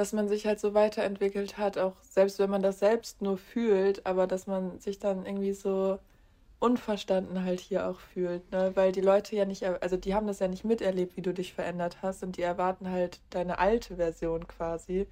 dass 0.00 0.14
man 0.14 0.28
sich 0.28 0.46
halt 0.46 0.58
so 0.58 0.72
weiterentwickelt 0.72 1.58
hat, 1.58 1.76
auch 1.76 1.92
selbst 2.00 2.38
wenn 2.38 2.48
man 2.48 2.62
das 2.62 2.78
selbst 2.78 3.20
nur 3.20 3.36
fühlt, 3.36 4.06
aber 4.06 4.26
dass 4.26 4.46
man 4.46 4.78
sich 4.80 4.98
dann 4.98 5.26
irgendwie 5.26 5.52
so 5.52 5.98
unverstanden 6.58 7.44
halt 7.44 7.60
hier 7.60 7.86
auch 7.86 8.00
fühlt, 8.00 8.50
ne? 8.50 8.72
Weil 8.76 8.92
die 8.92 9.02
Leute 9.02 9.36
ja 9.36 9.44
nicht, 9.44 9.62
also 9.62 9.98
die 9.98 10.14
haben 10.14 10.26
das 10.26 10.38
ja 10.38 10.48
nicht 10.48 10.64
miterlebt, 10.64 11.18
wie 11.18 11.22
du 11.22 11.34
dich 11.34 11.52
verändert 11.52 11.98
hast 12.00 12.22
und 12.22 12.38
die 12.38 12.42
erwarten 12.42 12.90
halt 12.90 13.20
deine 13.28 13.58
alte 13.58 13.96
Version 13.96 14.48
quasi. 14.48 15.06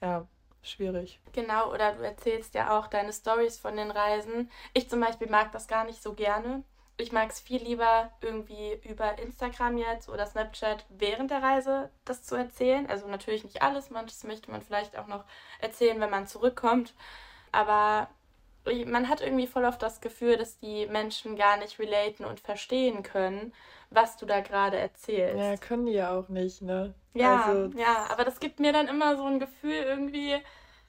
Ja, 0.00 0.26
schwierig. 0.62 1.20
Genau, 1.34 1.70
oder 1.70 1.92
du 1.92 2.02
erzählst 2.02 2.54
ja 2.54 2.78
auch 2.78 2.86
deine 2.86 3.12
Stories 3.12 3.58
von 3.58 3.76
den 3.76 3.90
Reisen. 3.90 4.50
Ich 4.72 4.88
zum 4.88 5.00
Beispiel 5.00 5.28
mag 5.28 5.52
das 5.52 5.68
gar 5.68 5.84
nicht 5.84 6.02
so 6.02 6.14
gerne 6.14 6.64
ich 7.00 7.12
mag 7.12 7.30
es 7.30 7.40
viel 7.40 7.62
lieber 7.62 8.10
irgendwie 8.20 8.80
über 8.84 9.18
Instagram 9.18 9.78
jetzt 9.78 10.08
oder 10.08 10.26
Snapchat 10.26 10.84
während 10.88 11.30
der 11.30 11.42
Reise 11.42 11.90
das 12.04 12.22
zu 12.22 12.36
erzählen. 12.36 12.88
Also 12.88 13.08
natürlich 13.08 13.44
nicht 13.44 13.62
alles, 13.62 13.90
manches 13.90 14.24
möchte 14.24 14.50
man 14.50 14.62
vielleicht 14.62 14.96
auch 14.98 15.06
noch 15.06 15.24
erzählen, 15.60 16.00
wenn 16.00 16.10
man 16.10 16.26
zurückkommt. 16.26 16.94
Aber 17.52 18.08
man 18.86 19.08
hat 19.08 19.20
irgendwie 19.20 19.46
voll 19.46 19.64
oft 19.64 19.82
das 19.82 20.00
Gefühl, 20.00 20.36
dass 20.36 20.58
die 20.58 20.86
Menschen 20.86 21.36
gar 21.36 21.56
nicht 21.56 21.78
relaten 21.78 22.24
und 22.24 22.40
verstehen 22.40 23.02
können, 23.02 23.52
was 23.90 24.16
du 24.16 24.26
da 24.26 24.40
gerade 24.40 24.78
erzählst. 24.78 25.38
Ja, 25.38 25.56
können 25.56 25.86
die 25.86 25.92
ja 25.92 26.16
auch 26.16 26.28
nicht, 26.28 26.62
ne? 26.62 26.94
Ja, 27.14 27.44
also, 27.46 27.78
ja, 27.78 28.06
aber 28.10 28.24
das 28.24 28.38
gibt 28.38 28.60
mir 28.60 28.72
dann 28.72 28.86
immer 28.86 29.16
so 29.16 29.24
ein 29.24 29.40
Gefühl 29.40 29.72
irgendwie. 29.72 30.36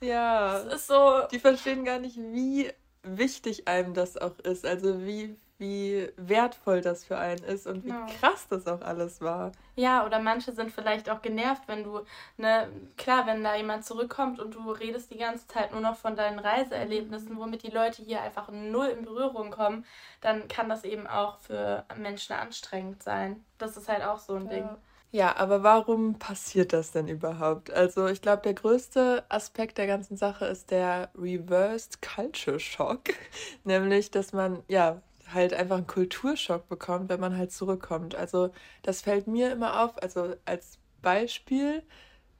Ja. 0.01 0.57
Es 0.57 0.73
ist 0.73 0.87
so. 0.87 1.21
Die 1.31 1.39
verstehen 1.39 1.85
gar 1.85 1.99
nicht, 1.99 2.17
wie 2.17 2.71
wichtig 3.03 3.67
einem 3.67 3.93
das 3.93 4.17
auch 4.17 4.37
ist. 4.39 4.65
Also 4.65 5.03
wie 5.05 5.37
wie 5.61 6.11
wertvoll 6.17 6.81
das 6.81 7.05
für 7.05 7.19
einen 7.19 7.43
ist 7.43 7.67
und 7.67 7.85
wie 7.85 7.89
ja. 7.89 8.07
krass 8.19 8.47
das 8.49 8.65
auch 8.65 8.81
alles 8.81 9.21
war. 9.21 9.51
Ja, 9.75 10.07
oder 10.07 10.19
manche 10.19 10.51
sind 10.53 10.71
vielleicht 10.71 11.07
auch 11.07 11.21
genervt, 11.21 11.61
wenn 11.67 11.83
du, 11.83 12.01
ne, 12.37 12.67
klar, 12.97 13.27
wenn 13.27 13.43
da 13.43 13.55
jemand 13.55 13.85
zurückkommt 13.85 14.39
und 14.39 14.55
du 14.55 14.71
redest 14.71 15.11
die 15.11 15.19
ganze 15.19 15.47
Zeit 15.47 15.71
nur 15.71 15.81
noch 15.81 15.95
von 15.95 16.15
deinen 16.15 16.39
Reiseerlebnissen, 16.39 17.37
womit 17.37 17.61
die 17.61 17.69
Leute 17.69 18.01
hier 18.01 18.23
einfach 18.23 18.49
null 18.49 18.87
in 18.87 19.05
Berührung 19.05 19.51
kommen, 19.51 19.85
dann 20.19 20.47
kann 20.47 20.67
das 20.67 20.83
eben 20.83 21.05
auch 21.05 21.37
für 21.37 21.85
Menschen 21.95 22.35
anstrengend 22.35 23.03
sein. 23.03 23.45
Das 23.59 23.77
ist 23.77 23.87
halt 23.87 24.03
auch 24.03 24.17
so 24.17 24.33
ein 24.33 24.45
ja. 24.45 24.49
Ding. 24.49 24.69
Ja, 25.13 25.35
aber 25.35 25.61
warum 25.61 26.17
passiert 26.17 26.73
das 26.73 26.91
denn 26.91 27.07
überhaupt? 27.07 27.69
Also 27.69 28.07
ich 28.07 28.21
glaube, 28.21 28.41
der 28.43 28.53
größte 28.53 29.25
Aspekt 29.29 29.77
der 29.77 29.85
ganzen 29.85 30.17
Sache 30.17 30.45
ist 30.45 30.71
der 30.71 31.09
Reversed 31.15 32.01
Culture 32.01 32.59
Shock, 32.59 33.09
nämlich 33.63 34.09
dass 34.09 34.33
man 34.33 34.63
ja 34.67 35.01
halt 35.33 35.53
einfach 35.53 35.77
einen 35.77 35.87
Kulturschock 35.87 36.67
bekommt, 36.67 37.09
wenn 37.09 37.19
man 37.19 37.37
halt 37.37 37.51
zurückkommt. 37.51 38.15
Also 38.15 38.51
das 38.83 39.01
fällt 39.01 39.27
mir 39.27 39.51
immer 39.51 39.83
auf, 39.83 40.01
also 40.01 40.35
als 40.45 40.79
Beispiel, 41.01 41.83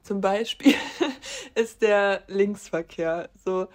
zum 0.02 0.20
Beispiel 0.20 0.74
ist 1.54 1.82
der 1.82 2.22
Linksverkehr. 2.28 3.30
So, 3.44 3.68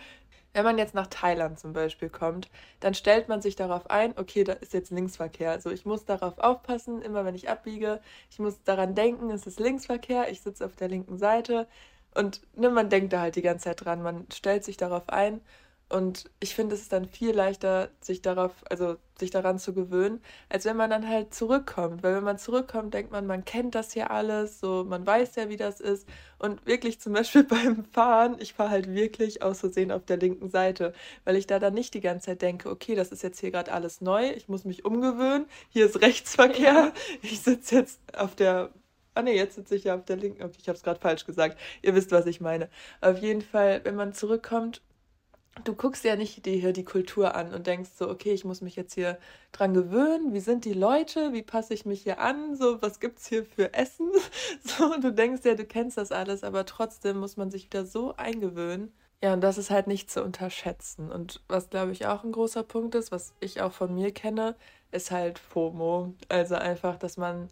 wenn 0.53 0.63
man 0.63 0.77
jetzt 0.79 0.95
nach 0.95 1.07
Thailand 1.07 1.59
zum 1.59 1.74
Beispiel 1.74 2.09
kommt, 2.09 2.50
dann 2.79 2.93
stellt 2.95 3.29
man 3.29 3.41
sich 3.41 3.55
darauf 3.55 3.89
ein, 3.89 4.17
okay, 4.17 4.43
da 4.43 4.53
ist 4.53 4.74
jetzt 4.74 4.91
Linksverkehr. 4.91 5.51
Also 5.51 5.69
ich 5.69 5.86
muss 5.86 6.05
darauf 6.05 6.39
aufpassen, 6.39 7.01
immer 7.01 7.25
wenn 7.25 7.36
ich 7.36 7.50
abbiege. 7.50 8.01
Ich 8.31 8.39
muss 8.39 8.63
daran 8.63 8.95
denken, 8.95 9.29
es 9.29 9.45
ist 9.45 9.59
Linksverkehr, 9.59 10.31
ich 10.31 10.41
sitze 10.41 10.65
auf 10.65 10.75
der 10.75 10.89
linken 10.89 11.17
Seite. 11.17 11.67
Und 12.15 12.41
ne, 12.55 12.69
man 12.71 12.89
denkt 12.89 13.13
da 13.13 13.21
halt 13.21 13.36
die 13.36 13.43
ganze 13.43 13.65
Zeit 13.65 13.86
dran, 13.86 14.01
man 14.01 14.25
stellt 14.33 14.63
sich 14.63 14.77
darauf 14.77 15.09
ein 15.09 15.41
und 15.89 16.29
ich 16.41 16.53
finde, 16.53 16.75
es 16.75 16.82
ist 16.82 16.91
dann 16.91 17.06
viel 17.06 17.32
leichter, 17.32 17.89
sich 18.01 18.22
darauf, 18.22 18.51
also 18.70 18.98
sich 19.17 19.32
daran 19.32 19.58
zu 19.58 19.74
gewöhnen, 19.74 20.22
als 20.50 20.65
wenn 20.65 20.75
man 20.75 20.89
dann 20.89 21.08
halt 21.08 21.34
zurückkommt. 21.34 22.03
Weil 22.03 22.15
wenn 22.15 22.24
man 22.25 22.38
zurückkommt, 22.38 22.94
denkt 22.94 23.12
man, 23.12 23.25
man 23.25 23.46
kennt 23.46 23.74
das 23.74 23.94
hier 23.94 24.12
alles, 24.12 24.60
so 24.60 24.84
man 24.84 25.06
weiß 25.08 25.36
ja, 25.36 25.48
wie 25.50 25.56
das 25.56 25.79
ist. 25.79 26.08
Und 26.39 26.65
wirklich 26.65 27.00
zum 27.00 27.13
Beispiel 27.13 27.44
beim 27.46 27.86
Fahren, 27.86 28.36
ich 28.39 28.53
fahre 28.53 28.70
halt 28.72 28.94
wirklich 28.94 29.41
aus 29.41 29.62
Versehen 29.62 29.91
auf 29.91 30.06
der 30.06 30.17
linken 30.17 30.50
Seite, 30.50 30.94
weil 31.24 31.38
ich 31.38 31.48
da 31.48 31.58
dann 31.58 31.74
nicht 31.74 31.94
die 31.94 32.01
ganze 32.01 32.27
Zeit 32.27 32.41
denke, 32.41 32.70
okay, 32.70 32.96
das 32.96 33.12
ist 33.13 33.24
jetzt 33.24 33.39
hier 33.39 33.51
gerade 33.51 33.72
alles 33.72 34.01
neu, 34.01 34.29
ich 34.32 34.50
muss 34.50 34.65
mich 34.65 34.84
umgewöhnen, 34.84 35.46
hier 35.70 35.86
ist 35.86 36.01
Rechtsverkehr, 36.01 36.74
ja. 36.74 36.94
ich 37.22 37.39
sitze 37.41 37.75
jetzt 37.75 38.00
auf 38.17 38.36
der 38.36 38.72
Ah 39.15 39.24
ne, 39.24 39.34
jetzt 39.34 39.56
sitze 39.56 39.75
ich 39.75 39.86
ja 39.86 39.96
auf 39.96 40.06
der 40.06 40.15
linken. 40.15 40.44
Okay, 40.44 40.58
ich 40.62 40.67
habe 40.70 40.77
es 40.77 40.84
gerade 40.84 41.00
falsch 41.00 41.25
gesagt. 41.25 41.58
Ihr 41.82 41.96
wisst, 41.96 42.12
was 42.12 42.27
ich 42.27 42.39
meine. 42.39 42.70
Auf 43.01 43.17
jeden 43.17 43.41
Fall, 43.41 43.82
wenn 43.84 43.96
man 43.96 44.13
zurückkommt, 44.13 44.84
du 45.63 45.73
guckst 45.73 46.03
ja 46.03 46.15
nicht 46.15 46.45
dir 46.45 46.53
hier 46.53 46.73
die 46.73 46.85
Kultur 46.85 47.35
an 47.35 47.53
und 47.53 47.67
denkst 47.67 47.91
so, 47.95 48.09
okay, 48.09 48.31
ich 48.31 48.45
muss 48.45 48.61
mich 48.61 48.75
jetzt 48.75 48.93
hier 48.93 49.17
dran 49.51 49.73
gewöhnen. 49.73 50.33
Wie 50.33 50.39
sind 50.39 50.65
die 50.65 50.73
Leute? 50.73 51.33
Wie 51.33 51.43
passe 51.43 51.73
ich 51.73 51.85
mich 51.85 52.03
hier 52.03 52.19
an? 52.19 52.55
So, 52.55 52.81
was 52.81 52.99
gibt's 52.99 53.27
hier 53.27 53.45
für 53.45 53.73
Essen? 53.73 54.11
So, 54.63 54.99
du 54.99 55.11
denkst 55.13 55.41
ja, 55.45 55.55
du 55.55 55.65
kennst 55.65 55.97
das 55.97 56.11
alles, 56.11 56.43
aber 56.43 56.65
trotzdem 56.65 57.17
muss 57.19 57.37
man 57.37 57.51
sich 57.51 57.65
wieder 57.65 57.85
so 57.85 58.15
eingewöhnen. 58.15 58.91
Ja, 59.23 59.33
und 59.33 59.41
das 59.41 59.57
ist 59.57 59.71
halt 59.71 59.87
nicht 59.87 60.11
zu 60.11 60.23
unterschätzen. 60.23 61.11
Und 61.11 61.41
was, 61.47 61.69
glaube 61.69 61.91
ich, 61.91 62.05
auch 62.05 62.23
ein 62.23 62.31
großer 62.31 62.63
Punkt 62.63 62.93
ist, 62.95 63.11
was 63.11 63.33
ich 63.39 63.61
auch 63.61 63.71
von 63.71 63.93
mir 63.95 64.11
kenne, 64.11 64.55
ist 64.91 65.11
halt 65.11 65.39
FOMO. 65.39 66.13
Also 66.29 66.55
einfach, 66.55 66.97
dass 66.97 67.17
man 67.17 67.49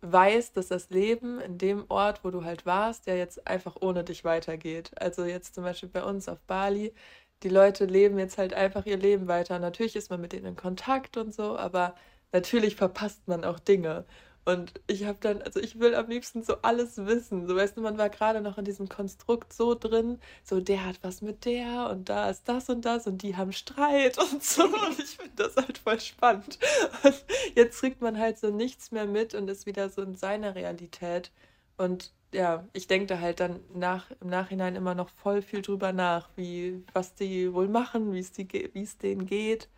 weiß, 0.00 0.52
dass 0.52 0.68
das 0.68 0.90
Leben 0.90 1.40
in 1.40 1.58
dem 1.58 1.84
Ort, 1.88 2.24
wo 2.24 2.30
du 2.30 2.44
halt 2.44 2.66
warst, 2.66 3.06
ja 3.06 3.14
jetzt 3.14 3.46
einfach 3.46 3.76
ohne 3.80 4.04
dich 4.04 4.24
weitergeht. 4.24 4.90
Also 5.00 5.24
jetzt 5.24 5.54
zum 5.54 5.64
Beispiel 5.64 5.88
bei 5.88 6.02
uns 6.04 6.28
auf 6.28 6.40
Bali, 6.42 6.94
die 7.42 7.48
Leute 7.48 7.84
leben 7.84 8.18
jetzt 8.18 8.38
halt 8.38 8.54
einfach 8.54 8.86
ihr 8.86 8.96
Leben 8.96 9.28
weiter. 9.28 9.58
Natürlich 9.58 9.96
ist 9.96 10.10
man 10.10 10.20
mit 10.20 10.32
denen 10.32 10.46
in 10.46 10.56
Kontakt 10.56 11.16
und 11.16 11.34
so, 11.34 11.56
aber 11.56 11.94
natürlich 12.32 12.76
verpasst 12.76 13.26
man 13.28 13.44
auch 13.44 13.58
Dinge. 13.58 14.04
Und 14.44 14.72
ich 14.86 15.04
habe 15.04 15.18
dann, 15.20 15.42
also 15.42 15.60
ich 15.60 15.78
will 15.78 15.94
am 15.94 16.08
liebsten 16.08 16.42
so 16.42 16.56
alles 16.62 16.96
wissen. 16.96 17.46
So 17.46 17.54
weißt 17.54 17.76
du, 17.76 17.82
man 17.82 17.98
war 17.98 18.08
gerade 18.08 18.40
noch 18.40 18.56
in 18.56 18.64
diesem 18.64 18.88
Konstrukt 18.88 19.52
so 19.52 19.74
drin, 19.74 20.18
so 20.42 20.58
der 20.60 20.86
hat 20.86 20.98
was 21.02 21.20
mit 21.20 21.44
der 21.44 21.90
und 21.90 22.08
da 22.08 22.30
ist 22.30 22.48
das 22.48 22.70
und 22.70 22.86
das 22.86 23.06
und 23.06 23.22
die 23.22 23.36
haben 23.36 23.52
Streit 23.52 24.16
und 24.32 24.42
so. 24.42 24.64
Und 24.64 24.98
ich 24.98 25.18
finde 25.18 25.32
das 25.36 25.54
halt 25.56 25.76
voll 25.76 26.00
spannend. 26.00 26.58
Und 27.04 27.24
jetzt 27.56 27.80
kriegt 27.80 28.00
man 28.00 28.18
halt 28.18 28.38
so 28.38 28.48
nichts 28.50 28.90
mehr 28.90 29.06
mit 29.06 29.34
und 29.34 29.48
ist 29.50 29.66
wieder 29.66 29.90
so 29.90 30.00
in 30.00 30.14
seiner 30.16 30.54
Realität. 30.54 31.30
Und 31.78 32.12
ja, 32.32 32.64
ich 32.74 32.86
denke 32.86 33.06
da 33.06 33.20
halt 33.20 33.40
dann 33.40 33.60
nach, 33.72 34.10
im 34.20 34.28
Nachhinein 34.28 34.76
immer 34.76 34.94
noch 34.94 35.08
voll 35.08 35.40
viel 35.40 35.62
drüber 35.62 35.92
nach, 35.92 36.28
wie, 36.36 36.84
was 36.92 37.14
die 37.14 37.54
wohl 37.54 37.68
machen, 37.68 38.12
wie 38.12 38.18
es 38.18 38.98
denen 38.98 39.26
geht. 39.26 39.68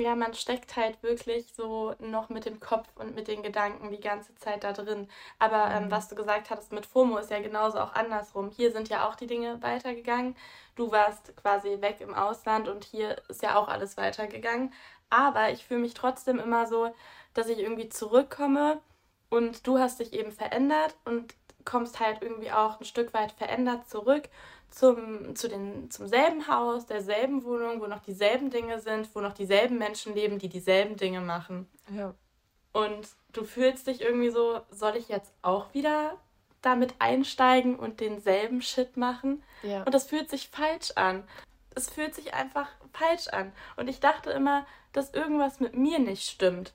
Ja, 0.00 0.16
man 0.16 0.32
steckt 0.32 0.76
halt 0.76 1.02
wirklich 1.02 1.52
so 1.52 1.94
noch 1.98 2.30
mit 2.30 2.46
dem 2.46 2.58
Kopf 2.58 2.88
und 2.96 3.14
mit 3.14 3.28
den 3.28 3.42
Gedanken 3.42 3.90
die 3.90 4.00
ganze 4.00 4.34
Zeit 4.36 4.64
da 4.64 4.72
drin. 4.72 5.08
Aber 5.38 5.70
ähm, 5.70 5.84
mhm. 5.84 5.90
was 5.90 6.08
du 6.08 6.14
gesagt 6.14 6.48
hattest 6.48 6.72
mit 6.72 6.86
FOMO 6.86 7.18
ist 7.18 7.30
ja 7.30 7.40
genauso 7.40 7.78
auch 7.78 7.92
andersrum. 7.92 8.50
Hier 8.50 8.72
sind 8.72 8.88
ja 8.88 9.06
auch 9.06 9.14
die 9.14 9.26
Dinge 9.26 9.62
weitergegangen. 9.62 10.36
Du 10.74 10.90
warst 10.90 11.36
quasi 11.36 11.82
weg 11.82 12.00
im 12.00 12.14
Ausland 12.14 12.68
und 12.68 12.84
hier 12.84 13.20
ist 13.28 13.42
ja 13.42 13.56
auch 13.56 13.68
alles 13.68 13.98
weitergegangen. 13.98 14.72
Aber 15.10 15.50
ich 15.50 15.66
fühle 15.66 15.80
mich 15.80 15.92
trotzdem 15.92 16.38
immer 16.38 16.66
so, 16.66 16.94
dass 17.34 17.48
ich 17.48 17.58
irgendwie 17.58 17.90
zurückkomme 17.90 18.80
und 19.28 19.66
du 19.66 19.78
hast 19.78 20.00
dich 20.00 20.14
eben 20.14 20.32
verändert 20.32 20.96
und 21.04 21.34
kommst 21.64 22.00
halt 22.00 22.22
irgendwie 22.22 22.52
auch 22.52 22.80
ein 22.80 22.84
Stück 22.84 23.12
weit 23.14 23.32
verändert 23.32 23.88
zurück 23.88 24.28
zum, 24.70 25.34
zu 25.34 25.48
den, 25.48 25.90
zum 25.90 26.06
selben 26.06 26.46
Haus, 26.46 26.86
derselben 26.86 27.44
Wohnung, 27.44 27.80
wo 27.80 27.86
noch 27.86 28.02
dieselben 28.02 28.50
Dinge 28.50 28.80
sind, 28.80 29.08
wo 29.14 29.20
noch 29.20 29.32
dieselben 29.32 29.78
Menschen 29.78 30.14
leben, 30.14 30.38
die 30.38 30.48
dieselben 30.48 30.96
Dinge 30.96 31.20
machen. 31.20 31.68
Ja. 31.90 32.14
Und 32.72 33.08
du 33.32 33.44
fühlst 33.44 33.86
dich 33.86 34.00
irgendwie 34.00 34.30
so, 34.30 34.60
soll 34.70 34.96
ich 34.96 35.08
jetzt 35.08 35.32
auch 35.42 35.74
wieder 35.74 36.16
damit 36.62 36.94
einsteigen 36.98 37.78
und 37.78 38.00
denselben 38.00 38.62
Shit 38.62 38.96
machen? 38.96 39.42
Ja. 39.62 39.82
Und 39.82 39.92
das 39.92 40.06
fühlt 40.06 40.30
sich 40.30 40.48
falsch 40.48 40.92
an. 40.94 41.24
Es 41.74 41.88
fühlt 41.88 42.14
sich 42.14 42.34
einfach 42.34 42.68
falsch 42.92 43.28
an. 43.28 43.52
Und 43.76 43.88
ich 43.88 44.00
dachte 44.00 44.30
immer, 44.30 44.66
dass 44.92 45.12
irgendwas 45.12 45.60
mit 45.60 45.74
mir 45.74 45.98
nicht 45.98 46.28
stimmt. 46.28 46.74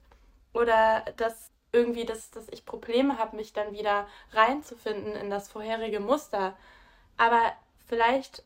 Oder 0.53 1.05
dass 1.17 1.51
irgendwie, 1.75 2.05
dass, 2.05 2.31
dass 2.31 2.47
ich 2.49 2.65
Probleme 2.65 3.17
habe, 3.17 3.35
mich 3.35 3.53
dann 3.53 3.73
wieder 3.73 4.07
reinzufinden 4.31 5.13
in 5.13 5.29
das 5.29 5.49
vorherige 5.49 5.99
Muster. 5.99 6.55
Aber 7.17 7.53
vielleicht 7.85 8.43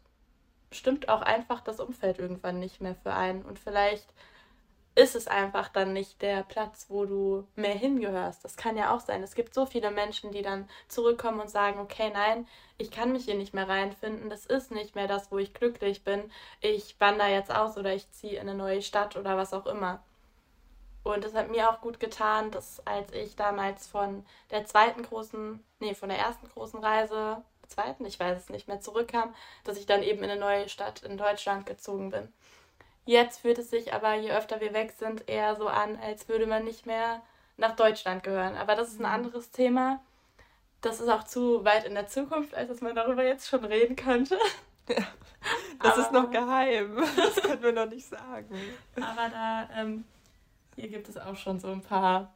stimmt 0.71 1.09
auch 1.09 1.21
einfach 1.21 1.62
das 1.62 1.79
Umfeld 1.79 2.19
irgendwann 2.19 2.59
nicht 2.59 2.81
mehr 2.81 2.95
für 2.95 3.13
einen 3.13 3.43
und 3.43 3.59
vielleicht 3.59 4.07
ist 4.95 5.15
es 5.15 5.27
einfach 5.27 5.69
dann 5.69 5.93
nicht 5.93 6.21
der 6.21 6.43
Platz, 6.43 6.88
wo 6.89 7.05
du 7.05 7.48
mehr 7.55 7.74
hingehörst. 7.74 8.43
Das 8.43 8.57
kann 8.57 8.75
ja 8.75 8.93
auch 8.93 9.00
sein. 9.00 9.24
Es 9.24 9.36
gibt 9.36 9.53
so 9.53 9.65
viele 9.65 9.91
Menschen, 9.91 10.31
die 10.31 10.41
dann 10.41 10.67
zurückkommen 10.89 11.39
und 11.39 11.50
sagen, 11.50 11.79
okay, 11.79 12.12
nein, 12.12 12.48
ich 12.77 12.91
kann 12.91 13.12
mich 13.12 13.25
hier 13.25 13.36
nicht 13.36 13.53
mehr 13.53 13.69
reinfinden. 13.69 14.29
Das 14.29 14.45
ist 14.45 14.71
nicht 14.71 14.95
mehr 14.95 15.07
das, 15.07 15.31
wo 15.31 15.38
ich 15.38 15.53
glücklich 15.53 16.03
bin. 16.03 16.31
Ich 16.59 17.00
wandere 17.00 17.29
jetzt 17.29 17.53
aus 17.53 17.77
oder 17.77 17.93
ich 17.93 18.12
ziehe 18.12 18.41
in 18.41 18.50
eine 18.50 18.55
neue 18.55 18.81
Stadt 18.81 19.15
oder 19.15 19.38
was 19.38 19.53
auch 19.53 19.67
immer. 19.67 20.03
Und 21.03 21.23
es 21.23 21.33
hat 21.33 21.49
mir 21.49 21.69
auch 21.69 21.81
gut 21.81 21.99
getan, 21.99 22.51
dass 22.51 22.85
als 22.85 23.12
ich 23.13 23.35
damals 23.35 23.88
von 23.88 24.25
der 24.51 24.65
zweiten 24.65 25.03
großen, 25.03 25.63
nee, 25.79 25.95
von 25.95 26.09
der 26.09 26.19
ersten 26.19 26.49
großen 26.49 26.79
Reise 26.79 27.41
zweiten, 27.67 28.05
ich 28.05 28.19
weiß 28.19 28.38
es 28.38 28.49
nicht 28.49 28.67
mehr, 28.67 28.81
zurückkam, 28.81 29.33
dass 29.63 29.77
ich 29.77 29.85
dann 29.85 30.03
eben 30.03 30.23
in 30.23 30.29
eine 30.29 30.39
neue 30.39 30.69
Stadt 30.69 31.03
in 31.03 31.17
Deutschland 31.17 31.65
gezogen 31.65 32.09
bin. 32.09 32.33
Jetzt 33.05 33.41
fühlt 33.41 33.57
es 33.57 33.69
sich 33.69 33.93
aber, 33.93 34.15
je 34.15 34.31
öfter 34.31 34.59
wir 34.59 34.73
weg 34.73 34.93
sind, 34.97 35.27
eher 35.29 35.55
so 35.55 35.67
an, 35.67 35.97
als 35.99 36.27
würde 36.27 36.45
man 36.45 36.63
nicht 36.63 36.85
mehr 36.85 37.21
nach 37.57 37.75
Deutschland 37.75 38.23
gehören. 38.23 38.55
Aber 38.55 38.75
das 38.75 38.89
ist 38.89 38.99
ein 38.99 39.07
mhm. 39.07 39.13
anderes 39.13 39.51
Thema. 39.51 40.01
Das 40.81 40.99
ist 40.99 41.09
auch 41.09 41.23
zu 41.23 41.65
weit 41.65 41.85
in 41.85 41.93
der 41.93 42.07
Zukunft, 42.07 42.53
als 42.55 42.69
dass 42.69 42.81
man 42.81 42.95
darüber 42.95 43.23
jetzt 43.23 43.47
schon 43.47 43.65
reden 43.65 43.95
könnte. 43.95 44.38
Ja, 44.88 44.95
das 45.81 45.93
aber, 45.93 46.01
ist 46.01 46.12
noch 46.12 46.31
geheim. 46.31 47.03
Das 47.15 47.35
können 47.41 47.63
wir 47.63 47.73
noch 47.73 47.89
nicht 47.89 48.07
sagen. 48.07 48.55
Aber 48.95 49.29
da, 49.29 49.69
ähm, 49.75 50.05
hier 50.79 50.89
gibt 50.89 51.09
es 51.09 51.17
auch 51.17 51.35
schon 51.35 51.59
so 51.59 51.67
ein 51.67 51.81
paar 51.81 52.33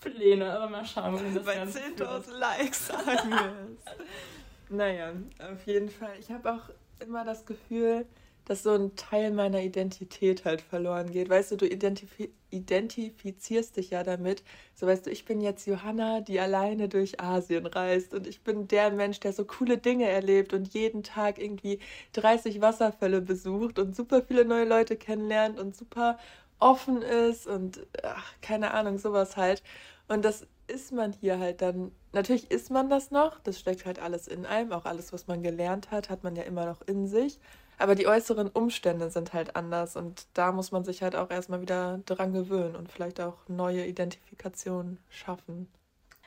Pläne, 0.00 0.52
aber 0.52 0.68
mal 0.68 0.84
schauen, 0.84 1.18
wie 1.24 1.34
das 1.34 1.44
Bei 1.44 1.62
10.000 1.62 2.32
Likes 2.32 2.88
sagen 2.88 3.30
wir 3.30 3.54
es. 3.70 4.68
Naja, 4.68 5.12
auf 5.52 5.66
jeden 5.66 5.88
Fall. 5.88 6.12
Ich 6.18 6.30
habe 6.30 6.52
auch 6.52 6.70
immer 7.00 7.24
das 7.24 7.46
Gefühl, 7.46 8.04
dass 8.46 8.62
so 8.62 8.72
ein 8.74 8.94
Teil 8.94 9.32
meiner 9.32 9.60
Identität 9.60 10.44
halt 10.44 10.60
verloren 10.60 11.10
geht. 11.10 11.28
Weißt 11.28 11.50
du, 11.52 11.56
du 11.56 11.66
identif 11.66 12.10
identifizierst 12.50 13.76
dich 13.76 13.90
ja 13.90 14.02
damit. 14.02 14.42
So 14.74 14.86
weißt 14.86 15.06
du, 15.06 15.10
ich 15.10 15.24
bin 15.24 15.40
jetzt 15.40 15.66
Johanna, 15.66 16.20
die 16.20 16.38
alleine 16.40 16.88
durch 16.88 17.20
Asien 17.20 17.66
reist 17.66 18.14
und 18.14 18.26
ich 18.26 18.40
bin 18.42 18.68
der 18.68 18.90
Mensch, 18.92 19.20
der 19.20 19.32
so 19.32 19.44
coole 19.44 19.78
Dinge 19.78 20.08
erlebt 20.08 20.52
und 20.52 20.72
jeden 20.72 21.02
Tag 21.02 21.38
irgendwie 21.38 21.80
30 22.12 22.60
Wasserfälle 22.60 23.20
besucht 23.20 23.78
und 23.78 23.96
super 23.96 24.22
viele 24.22 24.44
neue 24.44 24.64
Leute 24.64 24.96
kennenlernt 24.96 25.58
und 25.58 25.76
super 25.76 26.18
offen 26.58 27.02
ist 27.02 27.46
und 27.46 27.86
ach, 28.02 28.32
keine 28.42 28.72
Ahnung, 28.72 28.98
sowas 28.98 29.36
halt. 29.36 29.62
Und 30.08 30.24
das 30.24 30.46
ist 30.68 30.92
man 30.92 31.12
hier 31.12 31.38
halt 31.38 31.62
dann, 31.62 31.92
natürlich 32.12 32.50
ist 32.50 32.70
man 32.70 32.88
das 32.88 33.10
noch, 33.10 33.38
das 33.40 33.58
steckt 33.58 33.86
halt 33.86 33.98
alles 33.98 34.26
in 34.28 34.46
einem, 34.46 34.72
auch 34.72 34.84
alles, 34.84 35.12
was 35.12 35.26
man 35.26 35.42
gelernt 35.42 35.90
hat, 35.90 36.10
hat 36.10 36.24
man 36.24 36.36
ja 36.36 36.42
immer 36.42 36.66
noch 36.66 36.82
in 36.82 37.06
sich. 37.06 37.38
Aber 37.78 37.94
die 37.94 38.06
äußeren 38.06 38.48
Umstände 38.48 39.10
sind 39.10 39.34
halt 39.34 39.54
anders 39.54 39.96
und 39.96 40.26
da 40.34 40.50
muss 40.50 40.72
man 40.72 40.84
sich 40.84 41.02
halt 41.02 41.14
auch 41.14 41.30
erstmal 41.30 41.60
wieder 41.60 42.00
dran 42.06 42.32
gewöhnen 42.32 42.74
und 42.74 42.90
vielleicht 42.90 43.20
auch 43.20 43.36
neue 43.48 43.84
Identifikationen 43.84 44.98
schaffen. 45.10 45.68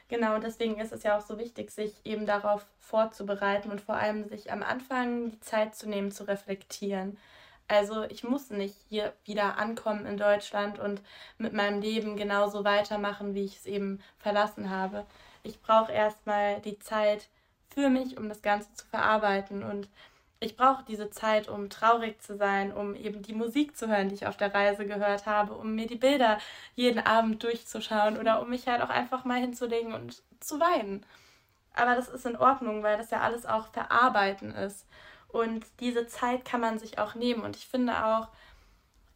Genau, 0.09 0.35
und 0.35 0.43
deswegen 0.43 0.79
ist 0.79 0.91
es 0.91 1.03
ja 1.03 1.17
auch 1.17 1.21
so 1.21 1.37
wichtig, 1.37 1.71
sich 1.71 1.93
eben 2.03 2.25
darauf 2.25 2.65
vorzubereiten 2.79 3.71
und 3.71 3.81
vor 3.81 3.95
allem 3.95 4.27
sich 4.27 4.51
am 4.51 4.63
Anfang 4.63 5.31
die 5.31 5.39
Zeit 5.39 5.75
zu 5.75 5.87
nehmen, 5.87 6.11
zu 6.11 6.27
reflektieren. 6.27 7.17
Also 7.69 8.03
ich 8.05 8.23
muss 8.23 8.49
nicht 8.49 8.75
hier 8.89 9.13
wieder 9.25 9.60
ankommen 9.60 10.08
in 10.08 10.17
Deutschland 10.17 10.79
und 10.79 11.01
mit 11.38 11.53
meinem 11.53 11.82
Leben 11.82 12.17
genauso 12.17 12.63
weitermachen, 12.63 13.36
wie 13.36 13.45
ich 13.45 13.58
es 13.58 13.65
eben 13.67 14.01
verlassen 14.17 14.71
habe. 14.71 15.05
Ich 15.43 15.62
brauche 15.62 15.91
erstmal 15.91 16.62
die 16.62 16.79
Zeit 16.79 17.27
für 17.69 17.89
mich, 17.89 18.17
um 18.17 18.27
das 18.27 18.41
Ganze 18.41 18.73
zu 18.73 18.88
verarbeiten. 18.88 19.63
Und 19.63 19.88
ich 20.39 20.58
brauche 20.58 20.84
diese 20.88 21.12
Zeit, 21.12 21.47
um 21.47 21.69
traurig 21.69 22.19
zu 22.23 22.38
sein, 22.38 22.73
um 22.73 22.95
eben 22.95 23.21
die 23.21 23.34
Musik 23.34 23.77
zu 23.77 23.88
hören, 23.88 24.10
die 24.10 24.15
ich 24.15 24.25
auf 24.25 24.38
der 24.38 24.51
Reise 24.51 24.88
gehört 24.88 25.27
habe, 25.27 25.53
um 25.53 25.75
mir 25.75 25.86
die 25.86 25.95
Bilder 25.95 26.39
jeden 26.75 27.05
Abend 27.05 27.43
durchzuschauen 27.43 28.17
oder 28.17 28.41
um 28.41 28.49
mich 28.49 28.67
halt 28.67 28.82
auch 28.82 28.89
einfach 28.89 29.25
mal 29.25 29.39
hinzulegen 29.39 29.93
und 29.93 30.23
zu 30.39 30.60
weinen. 30.60 31.05
Aber 31.75 31.93
das 31.95 32.10
ist 32.10 32.25
in 32.25 32.36
Ordnung, 32.36 32.82
weil 32.82 32.97
das 32.97 33.12
ja 33.12 33.21
alles 33.21 33.45
auch 33.45 33.67
verarbeiten 33.67 34.55
ist. 34.55 34.88
Und 35.29 35.65
diese 35.79 36.07
Zeit 36.07 36.43
kann 36.45 36.61
man 36.61 36.79
sich 36.79 36.97
auch 36.99 37.15
nehmen. 37.15 37.43
Und 37.43 37.55
ich 37.55 37.67
finde 37.67 38.05
auch, 38.05 38.27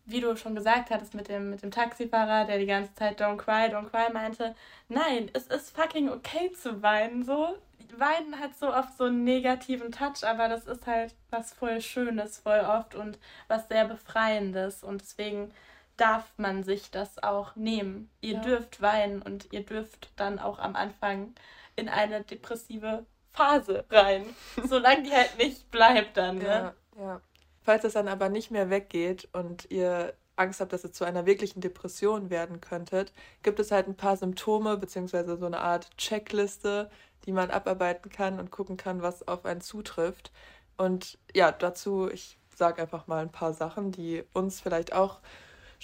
wie 0.05 0.21
du 0.21 0.35
schon 0.35 0.55
gesagt 0.55 0.89
hattest 0.89 1.13
mit 1.13 1.27
dem, 1.27 1.49
mit 1.49 1.63
dem 1.63 1.71
Taxifahrer, 1.71 2.45
der 2.45 2.59
die 2.59 2.65
ganze 2.65 2.93
Zeit 2.95 3.21
Don't 3.21 3.37
cry, 3.37 3.73
don't 3.73 3.89
cry 3.89 4.11
meinte, 4.11 4.55
nein, 4.89 5.29
es 5.33 5.47
ist 5.47 5.75
fucking 5.75 6.09
okay 6.09 6.51
zu 6.51 6.81
weinen. 6.81 7.23
So, 7.23 7.57
Weinen 7.99 8.39
hat 8.39 8.57
so 8.57 8.73
oft 8.73 8.97
so 8.97 9.05
einen 9.05 9.23
negativen 9.23 9.91
Touch, 9.91 10.23
aber 10.23 10.47
das 10.47 10.65
ist 10.65 10.87
halt 10.87 11.13
was 11.29 11.53
voll 11.53 11.81
Schönes, 11.81 12.37
voll 12.37 12.59
oft 12.59 12.95
und 12.95 13.19
was 13.47 13.67
sehr 13.67 13.85
Befreiendes. 13.85 14.83
Und 14.83 15.01
deswegen 15.01 15.51
darf 15.97 16.31
man 16.37 16.63
sich 16.63 16.91
das 16.91 17.21
auch 17.21 17.55
nehmen. 17.55 18.09
Ihr 18.21 18.35
ja. 18.35 18.41
dürft 18.41 18.81
weinen 18.81 19.21
und 19.21 19.51
ihr 19.51 19.65
dürft 19.65 20.09
dann 20.15 20.39
auch 20.39 20.59
am 20.59 20.75
Anfang 20.75 21.33
in 21.75 21.89
eine 21.89 22.21
depressive 22.21 23.05
Phase 23.33 23.85
rein. 23.89 24.25
Solange 24.67 25.03
die 25.03 25.11
halt 25.11 25.37
nicht 25.37 25.69
bleibt 25.71 26.17
dann, 26.17 26.37
ne? 26.37 26.45
Ja, 26.45 26.73
ja. 26.97 27.21
Falls 27.61 27.83
es 27.83 27.93
dann 27.93 28.07
aber 28.07 28.29
nicht 28.29 28.51
mehr 28.51 28.69
weggeht 28.69 29.29
und 29.31 29.71
ihr 29.71 30.13
Angst 30.35 30.59
habt, 30.59 30.73
dass 30.73 30.83
es 30.83 30.93
zu 30.93 31.05
einer 31.05 31.25
wirklichen 31.25 31.61
Depression 31.61 32.29
werden 32.29 32.59
könntet, 32.59 33.13
gibt 33.41 33.59
es 33.59 33.71
halt 33.71 33.87
ein 33.87 33.95
paar 33.95 34.17
Symptome 34.17 34.77
beziehungsweise 34.77 35.37
so 35.37 35.45
eine 35.45 35.59
Art 35.59 35.95
Checkliste, 35.97 36.89
die 37.25 37.31
man 37.31 37.51
abarbeiten 37.51 38.09
kann 38.09 38.39
und 38.39 38.51
gucken 38.51 38.77
kann, 38.77 39.01
was 39.01 39.27
auf 39.27 39.45
einen 39.45 39.61
zutrifft. 39.61 40.31
Und 40.75 41.17
ja, 41.33 41.51
dazu, 41.51 42.09
ich 42.09 42.37
sage 42.55 42.81
einfach 42.81 43.07
mal 43.07 43.21
ein 43.21 43.31
paar 43.31 43.53
Sachen, 43.53 43.91
die 43.91 44.23
uns 44.33 44.59
vielleicht 44.59 44.93
auch 44.93 45.19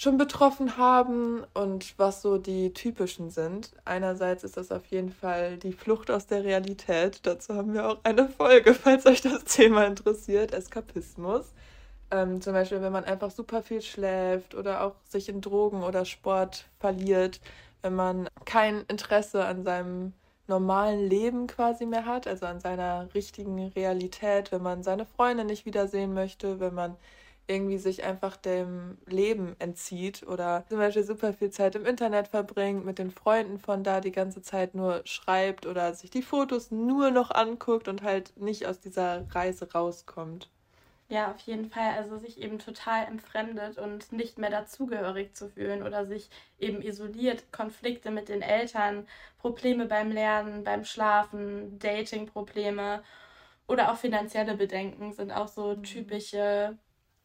schon 0.00 0.16
betroffen 0.16 0.78
haben 0.78 1.44
und 1.52 1.92
was 1.98 2.22
so 2.22 2.38
die 2.38 2.72
typischen 2.72 3.28
sind. 3.28 3.70
Einerseits 3.84 4.44
ist 4.44 4.56
das 4.56 4.72
auf 4.72 4.86
jeden 4.86 5.10
Fall 5.12 5.58
die 5.58 5.74
Flucht 5.74 6.10
aus 6.10 6.26
der 6.26 6.42
Realität. 6.42 7.20
Dazu 7.24 7.54
haben 7.54 7.74
wir 7.74 7.86
auch 7.86 7.98
eine 8.02 8.26
Folge, 8.26 8.72
falls 8.74 9.04
euch 9.04 9.20
das 9.20 9.44
Thema 9.44 9.84
interessiert. 9.84 10.54
Eskapismus. 10.54 11.52
Ähm, 12.10 12.40
zum 12.40 12.54
Beispiel, 12.54 12.80
wenn 12.80 12.94
man 12.94 13.04
einfach 13.04 13.30
super 13.30 13.62
viel 13.62 13.82
schläft 13.82 14.54
oder 14.54 14.84
auch 14.84 14.94
sich 15.06 15.28
in 15.28 15.42
Drogen 15.42 15.82
oder 15.82 16.06
Sport 16.06 16.64
verliert, 16.78 17.38
wenn 17.82 17.94
man 17.94 18.26
kein 18.46 18.86
Interesse 18.88 19.44
an 19.44 19.64
seinem 19.64 20.14
normalen 20.46 21.10
Leben 21.10 21.46
quasi 21.46 21.84
mehr 21.84 22.06
hat, 22.06 22.26
also 22.26 22.46
an 22.46 22.58
seiner 22.58 23.06
richtigen 23.14 23.68
Realität, 23.68 24.50
wenn 24.50 24.62
man 24.62 24.82
seine 24.82 25.04
Freunde 25.04 25.44
nicht 25.44 25.66
wiedersehen 25.66 26.14
möchte, 26.14 26.58
wenn 26.58 26.72
man 26.72 26.96
irgendwie 27.50 27.78
sich 27.78 28.04
einfach 28.04 28.36
dem 28.36 28.98
Leben 29.06 29.56
entzieht 29.58 30.22
oder 30.26 30.64
zum 30.68 30.78
Beispiel 30.78 31.04
super 31.04 31.32
viel 31.32 31.50
Zeit 31.50 31.74
im 31.74 31.84
Internet 31.86 32.28
verbringt, 32.28 32.84
mit 32.86 32.98
den 32.98 33.10
Freunden 33.10 33.58
von 33.58 33.82
da 33.84 34.00
die 34.00 34.12
ganze 34.12 34.42
Zeit 34.42 34.74
nur 34.74 35.02
schreibt 35.04 35.66
oder 35.66 35.94
sich 35.94 36.10
die 36.10 36.22
Fotos 36.22 36.70
nur 36.70 37.10
noch 37.10 37.30
anguckt 37.32 37.88
und 37.88 38.02
halt 38.02 38.36
nicht 38.36 38.66
aus 38.66 38.80
dieser 38.80 39.26
Reise 39.34 39.70
rauskommt. 39.72 40.50
Ja, 41.08 41.32
auf 41.32 41.40
jeden 41.40 41.68
Fall. 41.70 41.94
Also 41.96 42.18
sich 42.18 42.40
eben 42.40 42.58
total 42.60 43.06
entfremdet 43.06 43.78
und 43.78 44.12
nicht 44.12 44.38
mehr 44.38 44.50
dazugehörig 44.50 45.34
zu 45.34 45.48
fühlen 45.50 45.82
oder 45.82 46.06
sich 46.06 46.30
eben 46.58 46.80
isoliert, 46.82 47.50
Konflikte 47.52 48.12
mit 48.12 48.28
den 48.28 48.42
Eltern, 48.42 49.08
Probleme 49.38 49.86
beim 49.86 50.12
Lernen, 50.12 50.62
beim 50.62 50.84
Schlafen, 50.84 51.78
Dating-Probleme 51.80 53.02
oder 53.66 53.92
auch 53.92 53.96
finanzielle 53.98 54.56
Bedenken 54.56 55.12
sind 55.12 55.32
auch 55.32 55.48
so 55.48 55.76
mhm. 55.76 55.82
typische 55.84 56.78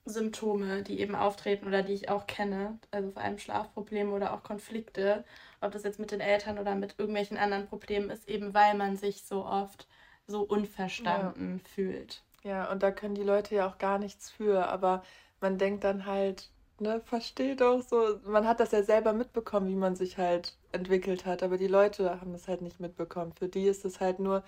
Symptome, 0.05 0.83
die 0.83 0.99
eben 0.99 1.15
auftreten 1.15 1.67
oder 1.67 1.81
die 1.81 1.93
ich 1.93 2.09
auch 2.09 2.27
kenne. 2.27 2.77
Also 2.91 3.11
vor 3.11 3.23
allem 3.23 3.39
Schlafprobleme 3.39 4.11
oder 4.11 4.33
auch 4.33 4.43
Konflikte, 4.43 5.25
ob 5.61 5.71
das 5.71 5.83
jetzt 5.83 5.99
mit 5.99 6.11
den 6.11 6.21
Eltern 6.21 6.59
oder 6.59 6.75
mit 6.75 6.95
irgendwelchen 6.97 7.37
anderen 7.37 7.67
Problemen 7.67 8.09
ist, 8.09 8.29
eben 8.29 8.53
weil 8.53 8.75
man 8.75 8.97
sich 8.97 9.23
so 9.23 9.45
oft 9.45 9.87
so 10.27 10.41
unverstanden 10.41 11.61
ja. 11.63 11.69
fühlt. 11.69 12.23
Ja, 12.43 12.71
und 12.71 12.83
da 12.83 12.91
können 12.91 13.15
die 13.15 13.23
Leute 13.23 13.55
ja 13.55 13.67
auch 13.67 13.79
gar 13.79 13.97
nichts 13.97 14.29
für, 14.29 14.67
aber 14.67 15.03
man 15.41 15.57
denkt 15.57 15.83
dann 15.83 16.05
halt, 16.05 16.51
ne, 16.79 17.01
versteht 17.03 17.61
doch 17.61 17.81
so, 17.81 18.19
man 18.25 18.47
hat 18.47 18.59
das 18.59 18.71
ja 18.71 18.83
selber 18.83 19.13
mitbekommen, 19.13 19.67
wie 19.67 19.75
man 19.75 19.95
sich 19.95 20.17
halt 20.17 20.55
entwickelt 20.71 21.25
hat, 21.25 21.41
aber 21.41 21.57
die 21.57 21.67
Leute 21.67 22.21
haben 22.21 22.33
das 22.33 22.47
halt 22.47 22.61
nicht 22.61 22.79
mitbekommen. 22.79 23.33
Für 23.33 23.47
die 23.47 23.65
ist 23.65 23.85
es 23.85 23.99
halt 23.99 24.19
nur 24.19 24.43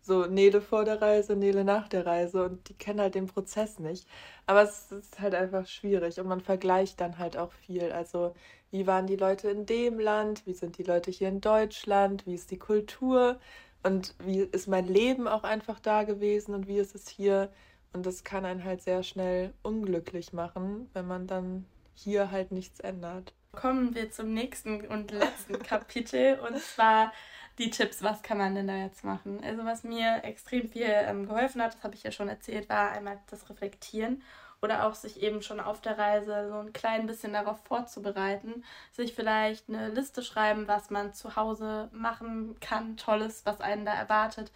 so 0.00 0.26
Nele 0.26 0.60
vor 0.60 0.84
der 0.84 1.00
Reise, 1.02 1.36
Nele 1.36 1.64
nach 1.64 1.88
der 1.88 2.06
Reise 2.06 2.44
und 2.44 2.68
die 2.68 2.74
kennen 2.74 3.00
halt 3.00 3.14
den 3.14 3.26
Prozess 3.26 3.78
nicht. 3.78 4.08
Aber 4.46 4.62
es 4.62 4.90
ist 4.92 5.20
halt 5.20 5.34
einfach 5.34 5.66
schwierig 5.66 6.18
und 6.20 6.26
man 6.26 6.40
vergleicht 6.40 7.00
dann 7.00 7.18
halt 7.18 7.36
auch 7.36 7.52
viel. 7.52 7.92
Also, 7.92 8.34
wie 8.70 8.86
waren 8.86 9.06
die 9.06 9.16
Leute 9.16 9.50
in 9.50 9.66
dem 9.66 9.98
Land? 9.98 10.46
Wie 10.46 10.54
sind 10.54 10.78
die 10.78 10.82
Leute 10.82 11.10
hier 11.10 11.28
in 11.28 11.40
Deutschland? 11.40 12.26
Wie 12.26 12.34
ist 12.34 12.50
die 12.50 12.58
Kultur? 12.58 13.38
Und 13.82 14.14
wie 14.18 14.40
ist 14.40 14.68
mein 14.68 14.86
Leben 14.86 15.28
auch 15.28 15.44
einfach 15.44 15.80
da 15.80 16.02
gewesen 16.02 16.54
und 16.54 16.66
wie 16.66 16.78
ist 16.78 16.94
es 16.94 17.08
hier? 17.08 17.50
Und 17.92 18.04
das 18.06 18.24
kann 18.24 18.44
einen 18.44 18.64
halt 18.64 18.82
sehr 18.82 19.02
schnell 19.02 19.54
unglücklich 19.62 20.32
machen, 20.32 20.90
wenn 20.92 21.06
man 21.06 21.26
dann 21.26 21.64
hier 21.94 22.30
halt 22.30 22.52
nichts 22.52 22.80
ändert. 22.80 23.32
Kommen 23.52 23.94
wir 23.94 24.10
zum 24.10 24.34
nächsten 24.34 24.86
und 24.86 25.10
letzten 25.10 25.58
Kapitel 25.62 26.38
und 26.40 26.58
zwar 26.58 27.12
die 27.58 27.70
Tipps, 27.70 28.02
was 28.02 28.22
kann 28.22 28.38
man 28.38 28.54
denn 28.54 28.68
da 28.68 28.76
jetzt 28.76 29.04
machen? 29.04 29.42
Also 29.44 29.64
was 29.64 29.82
mir 29.84 30.24
extrem 30.24 30.68
viel 30.68 30.86
ähm, 30.88 31.26
geholfen 31.26 31.62
hat, 31.62 31.74
das 31.74 31.82
habe 31.82 31.94
ich 31.94 32.02
ja 32.02 32.12
schon 32.12 32.28
erzählt, 32.28 32.68
war 32.68 32.92
einmal 32.92 33.18
das 33.30 33.50
Reflektieren 33.50 34.22
oder 34.60 34.86
auch 34.86 34.94
sich 34.94 35.22
eben 35.22 35.42
schon 35.42 35.60
auf 35.60 35.80
der 35.80 35.98
Reise 35.98 36.48
so 36.50 36.58
ein 36.58 36.72
klein 36.72 37.06
bisschen 37.06 37.32
darauf 37.32 37.58
vorzubereiten, 37.64 38.64
sich 38.92 39.14
vielleicht 39.14 39.68
eine 39.68 39.88
Liste 39.88 40.22
schreiben, 40.22 40.66
was 40.68 40.90
man 40.90 41.14
zu 41.14 41.36
Hause 41.36 41.88
machen 41.92 42.58
kann, 42.60 42.96
tolles, 42.96 43.44
was 43.46 43.60
einen 43.60 43.84
da 43.84 43.94
erwartet, 43.94 44.50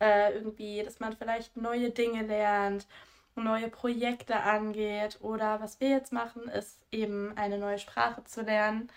äh, 0.00 0.32
irgendwie, 0.32 0.82
dass 0.82 1.00
man 1.00 1.16
vielleicht 1.16 1.56
neue 1.56 1.90
Dinge 1.90 2.22
lernt, 2.22 2.86
neue 3.34 3.68
Projekte 3.68 4.40
angeht 4.40 5.18
oder 5.20 5.60
was 5.60 5.80
wir 5.80 5.88
jetzt 5.88 6.12
machen, 6.12 6.48
ist 6.48 6.84
eben 6.92 7.36
eine 7.36 7.58
neue 7.58 7.78
Sprache 7.78 8.24
zu 8.24 8.42
lernen. 8.42 8.90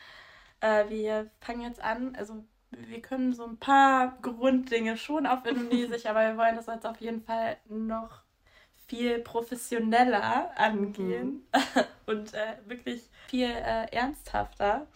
Äh, 0.62 0.90
wir 0.90 1.30
fangen 1.40 1.62
jetzt 1.62 1.82
an, 1.82 2.16
also 2.16 2.44
wir 2.72 3.02
können 3.02 3.34
so 3.34 3.46
ein 3.46 3.58
paar 3.58 4.18
Grunddinge 4.22 4.98
schon 4.98 5.26
auf 5.26 5.46
Indonesisch, 5.46 6.06
aber 6.06 6.28
wir 6.28 6.38
wollen 6.38 6.56
das 6.56 6.68
jetzt 6.68 6.86
auf 6.86 7.00
jeden 7.00 7.22
Fall 7.22 7.58
noch 7.68 8.22
viel 8.88 9.20
professioneller 9.20 10.52
angehen 10.58 11.48
mhm. 11.54 11.84
und 12.06 12.34
äh, 12.34 12.58
wirklich 12.66 13.10
viel 13.28 13.50
äh, 13.50 13.88
ernsthafter. 13.92 14.88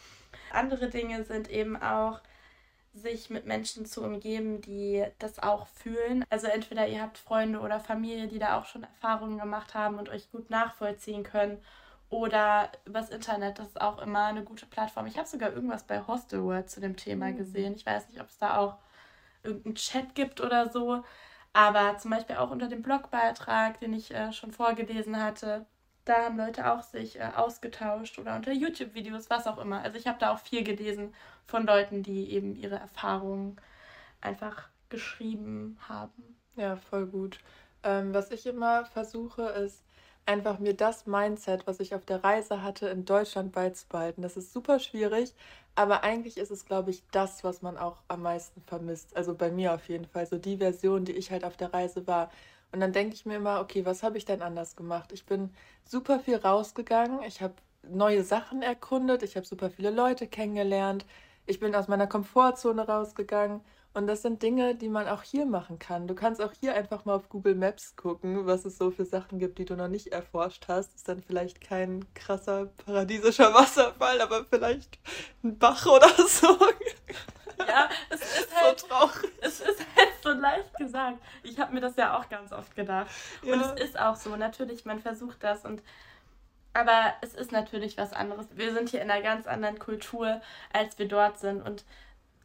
Andere 0.51 0.89
Dinge 0.89 1.23
sind 1.23 1.49
eben 1.49 1.75
auch, 1.82 2.21
sich 2.93 3.29
mit 3.29 3.45
Menschen 3.45 3.86
zu 3.86 4.03
umgeben, 4.03 4.62
die 4.62 5.05
das 5.19 5.39
auch 5.39 5.67
fühlen. 5.67 6.25
Also 6.29 6.47
entweder 6.47 6.88
ihr 6.88 7.01
habt 7.01 7.17
Freunde 7.17 7.60
oder 7.60 7.79
Familie, 7.79 8.27
die 8.27 8.39
da 8.39 8.60
auch 8.60 8.65
schon 8.65 8.84
Erfahrungen 8.84 9.38
gemacht 9.38 9.75
haben 9.75 9.99
und 9.99 10.10
euch 10.10 10.29
gut 10.32 10.49
nachvollziehen 10.49 11.23
können. 11.23 11.60
Oder 12.10 12.72
übers 12.86 13.10
Internet, 13.10 13.60
das 13.60 13.67
ist 13.67 13.82
auch 13.82 14.02
immer 14.02 14.26
eine 14.26 14.43
gute 14.43 14.65
Plattform. 14.65 15.06
Ich 15.06 15.17
habe 15.17 15.28
sogar 15.28 15.52
irgendwas 15.54 15.84
bei 15.84 16.02
Hostelworld 16.02 16.69
zu 16.69 16.82
dem 16.82 16.95
Thema 16.95 17.28
mhm. 17.28 17.38
gesehen. 17.38 17.76
Ich 17.76 17.86
weiß 17.86 18.10
nicht, 18.10 18.19
ob 18.19 18.30
es 18.30 18.38
da 18.38 18.58
auch 18.58 18.78
irgendeinen 19.43 19.76
Chat 19.76 20.15
gibt 20.15 20.41
oder 20.41 20.69
so. 20.69 21.04
Aber 21.54 21.98
zum 21.98 22.12
Beispiel 22.12 22.38
auch 22.38 22.52
unter 22.52 22.67
dem 22.67 22.82
Blogbeitrag, 22.82 23.80
den 23.80 23.93
ich 23.93 24.13
äh, 24.13 24.32
schon 24.34 24.52
vorgelesen 24.52 25.22
hatte, 25.22 25.65
da 26.06 26.26
haben 26.26 26.38
Leute 26.38 26.72
auch 26.72 26.82
sich 26.82 27.19
äh, 27.19 27.30
ausgetauscht 27.36 28.17
oder 28.17 28.36
unter 28.36 28.52
YouTube-Videos, 28.52 29.30
was 29.30 29.48
auch 29.48 29.58
immer. 29.60 29.82
Also 29.82 29.98
ich 29.98 30.08
habe 30.08 30.19
da 30.19 30.32
auch 30.34 30.39
viel 30.39 30.63
gelesen 30.63 31.13
von 31.45 31.65
Leuten, 31.65 32.04
die 32.04 32.32
eben 32.32 32.56
ihre 32.56 32.78
Erfahrungen 32.78 33.58
einfach 34.22 34.69
geschrieben 34.89 35.78
haben. 35.88 36.38
Ja, 36.56 36.76
voll 36.76 37.06
gut. 37.06 37.39
Ähm, 37.84 38.13
was 38.13 38.32
ich 38.32 38.45
immer 38.48 38.86
versuche, 38.86 39.43
ist 39.43 39.84
einfach 40.29 40.59
mir 40.59 40.75
das 40.75 41.07
Mindset, 41.07 41.65
was 41.65 41.79
ich 41.79 41.95
auf 41.95 42.05
der 42.05 42.23
Reise 42.23 42.61
hatte, 42.61 42.87
in 42.87 43.03
Deutschland 43.03 43.51
beizubehalten. 43.51 44.21
Das 44.21 44.37
ist 44.37 44.53
super 44.53 44.77
schwierig, 44.79 45.33
aber 45.73 46.03
eigentlich 46.03 46.37
ist 46.37 46.51
es, 46.51 46.65
glaube 46.65 46.91
ich, 46.91 47.03
das, 47.11 47.43
was 47.43 47.63
man 47.63 47.77
auch 47.77 47.97
am 48.07 48.21
meisten 48.21 48.61
vermisst. 48.61 49.17
Also 49.17 49.33
bei 49.33 49.49
mir 49.49 49.73
auf 49.73 49.89
jeden 49.89 50.05
Fall. 50.05 50.27
So 50.27 50.37
die 50.37 50.57
Version, 50.57 51.03
die 51.03 51.13
ich 51.13 51.31
halt 51.31 51.43
auf 51.43 51.57
der 51.57 51.73
Reise 51.73 52.05
war. 52.05 52.29
Und 52.71 52.79
dann 52.79 52.93
denke 52.93 53.15
ich 53.15 53.25
mir 53.25 53.37
immer, 53.37 53.59
okay, 53.59 53.85
was 53.85 54.03
habe 54.03 54.19
ich 54.19 54.25
denn 54.25 54.43
anders 54.43 54.75
gemacht? 54.75 55.11
Ich 55.13 55.25
bin 55.25 55.49
super 55.83 56.19
viel 56.19 56.35
rausgegangen. 56.35 57.23
Ich 57.23 57.41
habe 57.41 57.55
neue 57.89 58.23
Sachen 58.23 58.61
erkundet. 58.61 59.23
Ich 59.23 59.35
habe 59.35 59.47
super 59.47 59.71
viele 59.71 59.89
Leute 59.89 60.27
kennengelernt. 60.27 61.07
Ich 61.47 61.59
bin 61.59 61.73
aus 61.73 61.87
meiner 61.87 62.05
Komfortzone 62.05 62.85
rausgegangen. 62.87 63.61
Und 63.93 64.06
das 64.08 64.21
sind 64.21 64.43
Dinge, 64.43 64.75
die 64.75 64.88
man 64.88 65.08
auch 65.08 65.23
hier 65.23 65.45
machen 65.45 65.80
kann. 65.80 66.08
Du 66.08 66.13
kannst 66.13 66.41
auch 66.41 66.54
hier 66.60 66.75
einfach 66.75 67.06
mal 67.06 67.15
auf 67.15 67.28
Google 67.28 67.56
Maps 67.56 67.95
gucken, 67.95 68.45
was 68.45 68.63
es 68.65 68.78
so 68.78 68.91
für 68.91 69.06
Sachen 69.06 69.39
gibt, 69.39 69.58
die 69.58 69.65
du 69.65 69.75
noch 69.75 69.88
nicht 69.88 70.08
erforscht 70.08 70.67
hast. 70.67 70.95
Ist 70.95 71.10
dann 71.10 71.21
vielleicht 71.21 71.60
kein 71.60 72.06
krasser 72.13 72.67
paradiesischer 72.86 73.54
Wasserfall, 73.54 74.21
aber 74.21 74.45
vielleicht 74.45 74.99
ein 75.43 75.58
Bach 75.58 75.86
oder 75.88 76.10
so. 76.28 76.58
Ja, 77.58 77.89
es 78.10 78.21
ist 78.39 78.56
halt 78.56 78.80
so 78.80 78.88
traurig. 78.88 79.32
Es 79.41 79.60
ist 79.60 79.80
halt 79.95 80.13
so 80.23 80.30
leicht 80.32 80.75
gesagt. 80.78 81.17
Ich 81.41 81.60
habe 81.60 81.73
mir 81.73 81.82
das 81.82 81.95
ja 81.95 82.17
auch 82.17 82.30
ganz 82.30 82.52
oft 82.52 82.75
gedacht. 82.75 83.10
Ja. 83.41 83.54
Und 83.54 83.62
es 83.62 83.89
ist 83.89 83.99
auch 83.99 84.15
so. 84.15 84.36
Natürlich, 84.36 84.86
man 84.86 84.99
versucht 84.99 85.43
das 85.43 85.65
und 85.65 85.82
aber 86.73 87.13
es 87.21 87.34
ist 87.34 87.52
natürlich 87.52 87.97
was 87.97 88.13
anderes. 88.13 88.45
Wir 88.54 88.73
sind 88.73 88.89
hier 88.89 89.02
in 89.02 89.10
einer 89.10 89.23
ganz 89.23 89.47
anderen 89.47 89.80
Kultur, 89.80 90.39
als 90.71 90.99
wir 90.99 91.08
dort 91.08 91.39
sind. 91.39 91.62
Und 91.62 91.84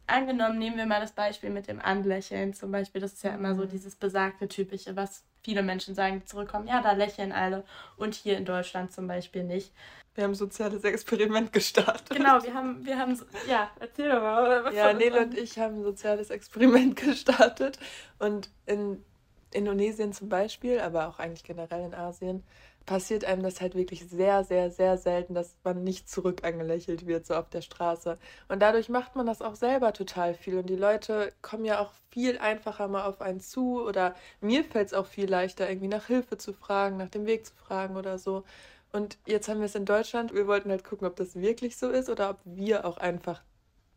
angenommen, 0.07 0.57
nehmen 0.57 0.77
wir 0.77 0.85
mal 0.85 1.01
das 1.01 1.11
Beispiel 1.11 1.49
mit 1.49 1.67
dem 1.67 1.79
Anlächeln 1.79 2.53
zum 2.53 2.71
Beispiel. 2.71 3.01
Das 3.01 3.13
ist 3.13 3.23
ja 3.23 3.33
immer 3.33 3.55
so 3.55 3.63
mhm. 3.63 3.69
dieses 3.69 3.95
besagte 3.95 4.47
Typische, 4.47 4.95
was 4.95 5.23
viele 5.43 5.63
Menschen 5.63 5.95
sagen, 5.95 6.19
die 6.19 6.25
zurückkommen. 6.25 6.67
Ja, 6.67 6.81
da 6.81 6.93
lächeln 6.93 7.31
alle. 7.31 7.63
Und 7.97 8.15
hier 8.15 8.37
in 8.37 8.45
Deutschland 8.45 8.91
zum 8.91 9.07
Beispiel 9.07 9.43
nicht. 9.43 9.71
Wir 10.15 10.23
haben 10.23 10.31
ein 10.31 10.35
soziales 10.35 10.83
Experiment 10.83 11.51
gestartet. 11.51 12.15
Genau, 12.15 12.41
wir 12.41 12.53
haben, 12.53 12.85
wir 12.85 12.97
haben, 12.97 13.19
ja, 13.49 13.69
erzähl 13.79 14.09
doch 14.09 14.21
mal. 14.21 14.73
ja, 14.73 14.93
Nele 14.93 15.21
und 15.21 15.37
ich 15.37 15.59
haben 15.59 15.79
ein 15.79 15.83
soziales 15.83 16.29
Experiment 16.29 16.95
gestartet. 17.01 17.77
Und 18.17 18.49
in 18.65 19.03
Indonesien 19.51 20.13
zum 20.13 20.29
Beispiel, 20.29 20.79
aber 20.79 21.07
auch 21.07 21.19
eigentlich 21.19 21.43
generell 21.43 21.85
in 21.85 21.93
Asien, 21.93 22.43
passiert 22.85 23.25
einem 23.25 23.43
das 23.43 23.61
halt 23.61 23.75
wirklich 23.75 24.07
sehr, 24.07 24.43
sehr, 24.43 24.71
sehr 24.71 24.97
selten, 24.97 25.33
dass 25.33 25.57
man 25.63 25.83
nicht 25.83 26.09
zurück 26.09 26.43
angelächelt 26.43 27.07
wird, 27.07 27.25
so 27.25 27.35
auf 27.35 27.49
der 27.49 27.61
Straße. 27.61 28.17
Und 28.47 28.61
dadurch 28.61 28.89
macht 28.89 29.15
man 29.15 29.25
das 29.25 29.41
auch 29.41 29.55
selber 29.55 29.93
total 29.93 30.33
viel. 30.33 30.57
Und 30.57 30.69
die 30.69 30.75
Leute 30.75 31.33
kommen 31.41 31.65
ja 31.65 31.79
auch 31.79 31.91
viel 32.11 32.37
einfacher 32.37 32.87
mal 32.87 33.05
auf 33.05 33.21
einen 33.21 33.39
zu. 33.39 33.81
Oder 33.83 34.15
mir 34.41 34.63
fällt 34.63 34.87
es 34.87 34.93
auch 34.93 35.07
viel 35.07 35.29
leichter, 35.29 35.69
irgendwie 35.69 35.87
nach 35.87 36.07
Hilfe 36.07 36.37
zu 36.37 36.53
fragen, 36.53 36.97
nach 36.97 37.09
dem 37.09 37.25
Weg 37.25 37.45
zu 37.45 37.53
fragen 37.55 37.97
oder 37.97 38.19
so. 38.19 38.43
Und 38.91 39.17
jetzt 39.25 39.49
haben 39.49 39.59
wir 39.59 39.65
es 39.65 39.75
in 39.75 39.85
Deutschland. 39.85 40.33
Wir 40.33 40.47
wollten 40.47 40.69
halt 40.69 40.83
gucken, 40.83 41.07
ob 41.07 41.15
das 41.15 41.35
wirklich 41.35 41.77
so 41.77 41.89
ist 41.89 42.09
oder 42.09 42.29
ob 42.29 42.39
wir 42.45 42.85
auch 42.85 42.97
einfach 42.97 43.41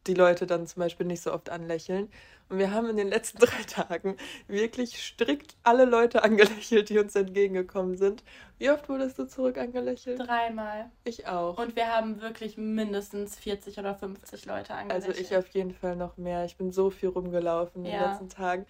die 0.09 0.15
Leute 0.15 0.47
dann 0.47 0.67
zum 0.67 0.81
Beispiel 0.81 1.07
nicht 1.07 1.23
so 1.23 1.33
oft 1.33 1.51
anlächeln. 1.51 2.09
Und 2.49 2.59
wir 2.59 2.73
haben 2.73 2.89
in 2.89 2.97
den 2.97 3.09
letzten 3.09 3.39
drei 3.45 3.63
Tagen 3.63 4.17
wirklich 4.47 5.01
strikt 5.03 5.57
alle 5.63 5.85
Leute 5.85 6.25
angelächelt, 6.25 6.89
die 6.89 6.99
uns 6.99 7.15
entgegengekommen 7.15 7.97
sind. 7.97 8.25
Wie 8.59 8.71
oft 8.71 8.89
wurdest 8.89 9.19
du 9.19 9.27
zurück 9.27 9.59
angelächelt? 9.59 10.19
Dreimal. 10.19 10.91
Ich 11.05 11.27
auch. 11.27 11.59
Und 11.59 11.77
wir 11.77 11.95
haben 11.95 12.21
wirklich 12.23 12.57
mindestens 12.57 13.37
40 13.37 13.79
oder 13.79 13.95
50 13.95 14.47
Leute 14.47 14.75
angelächelt. 14.75 15.17
Also 15.17 15.21
ich 15.21 15.37
auf 15.37 15.49
jeden 15.49 15.73
Fall 15.73 15.95
noch 15.95 16.17
mehr. 16.17 16.45
Ich 16.45 16.57
bin 16.57 16.73
so 16.73 16.91
viel 16.91 17.11
rumgelaufen 17.11 17.85
in 17.85 17.93
ja. 17.93 17.99
den 17.99 18.11
letzten 18.11 18.29
Tagen. 18.31 18.67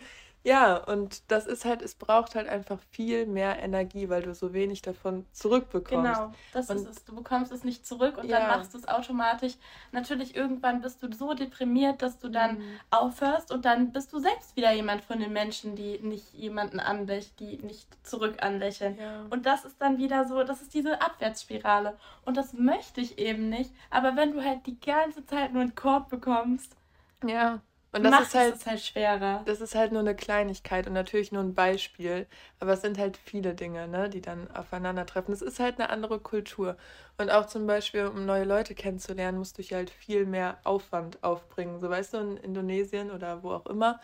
Ja, 0.49 0.77
und 0.77 1.31
das 1.31 1.47
ist 1.47 1.67
halt, 1.67 1.83
es 1.83 1.95
braucht 1.95 2.35
halt 2.35 2.49
einfach 2.49 2.79
viel 2.91 3.27
mehr 3.27 3.63
Energie, 3.63 4.09
weil 4.09 4.23
du 4.23 4.35
so 4.35 4.55
wenig 4.55 4.81
davon 4.81 5.27
zurückbekommst. 5.33 6.15
Genau, 6.15 6.33
das 6.55 6.71
und, 6.71 6.77
ist 6.79 6.89
es. 6.89 7.05
Du 7.05 7.15
bekommst 7.15 7.53
es 7.53 7.65
nicht 7.65 7.87
zurück 7.87 8.17
und 8.17 8.27
ja. 8.27 8.39
dann 8.39 8.49
machst 8.49 8.73
du 8.73 8.79
es 8.79 8.89
automatisch. 8.89 9.55
Natürlich, 9.93 10.35
irgendwann 10.35 10.81
bist 10.81 11.03
du 11.03 11.13
so 11.13 11.35
deprimiert, 11.35 12.01
dass 12.01 12.19
du 12.19 12.31
dann 12.31 12.61
mhm. 12.61 12.81
aufhörst 12.91 13.53
und 13.53 13.67
dann 13.67 13.93
bist 13.93 14.11
du 14.15 14.21
selbst 14.21 14.57
wieder 14.57 14.73
jemand 14.73 15.03
von 15.03 15.21
den 15.21 15.35
Menschen, 15.35 15.77
die 15.77 15.99
nicht 15.99 16.33
jemanden 16.33 16.81
anlächeln, 16.81 17.35
die 17.41 17.59
nicht 17.59 17.87
zurück 18.07 18.43
anlächeln. 18.43 18.97
Ja. 18.99 19.27
Und 19.29 19.45
das 19.45 19.67
ist 19.67 19.83
dann 19.83 19.99
wieder 19.99 20.27
so, 20.27 20.45
das 20.45 20.63
ist 20.63 20.73
diese 20.73 21.03
Abwärtsspirale. 21.03 21.99
Und 22.25 22.39
das 22.39 22.55
möchte 22.55 23.03
ich 23.03 23.19
eben 23.19 23.51
nicht. 23.51 23.71
Aber 23.91 24.17
wenn 24.17 24.33
du 24.33 24.43
halt 24.43 24.65
die 24.65 24.81
ganze 24.81 25.27
Zeit 25.27 25.53
nur 25.53 25.61
einen 25.61 25.75
Korb 25.75 26.09
bekommst, 26.09 26.75
ja 27.23 27.61
und 27.93 28.05
das 28.05 28.21
ist 28.21 28.35
halt, 28.35 28.55
es 28.57 28.67
halt 28.67 28.81
schwerer. 28.81 29.43
Das 29.47 29.61
ist 29.63 29.75
halt 29.75 29.93
nur 29.93 30.01
eine 30.01 30.15
Kleinigkeit 30.15 30.87
und 30.87 30.93
natürlich 30.93 31.33
nur 31.33 31.43
ein 31.43 31.55
Beispiel. 31.55 32.27
Aber 32.61 32.75
es 32.75 32.83
sind 32.83 32.99
halt 32.99 33.17
viele 33.17 33.55
Dinge, 33.55 33.89
ne, 33.89 34.11
die 34.11 34.21
dann 34.21 34.51
aufeinandertreffen. 34.51 35.33
Es 35.33 35.41
ist 35.43 35.59
halt 35.59 35.79
eine 35.81 35.89
andere 35.89 36.21
Kultur. 36.21 36.77
Und 37.17 37.31
auch 37.31 37.47
zum 37.47 37.67
Beispiel, 37.67 38.07
um 38.07 38.27
neue 38.27 38.45
Leute 38.45 38.75
kennenzulernen, 38.75 39.39
musst 39.39 39.59
du 39.59 39.63
halt 39.63 39.91
viel 39.91 40.27
mehr 40.27 40.59
Aufwand 40.65 41.23
aufbringen. 41.25 41.81
So 41.81 41.89
weißt 41.89 42.15
du, 42.15 42.19
in 42.19 42.37
Indonesien 42.37 43.11
oder 43.11 43.43
wo 43.43 43.53
auch 43.53 43.67
immer 43.67 44.01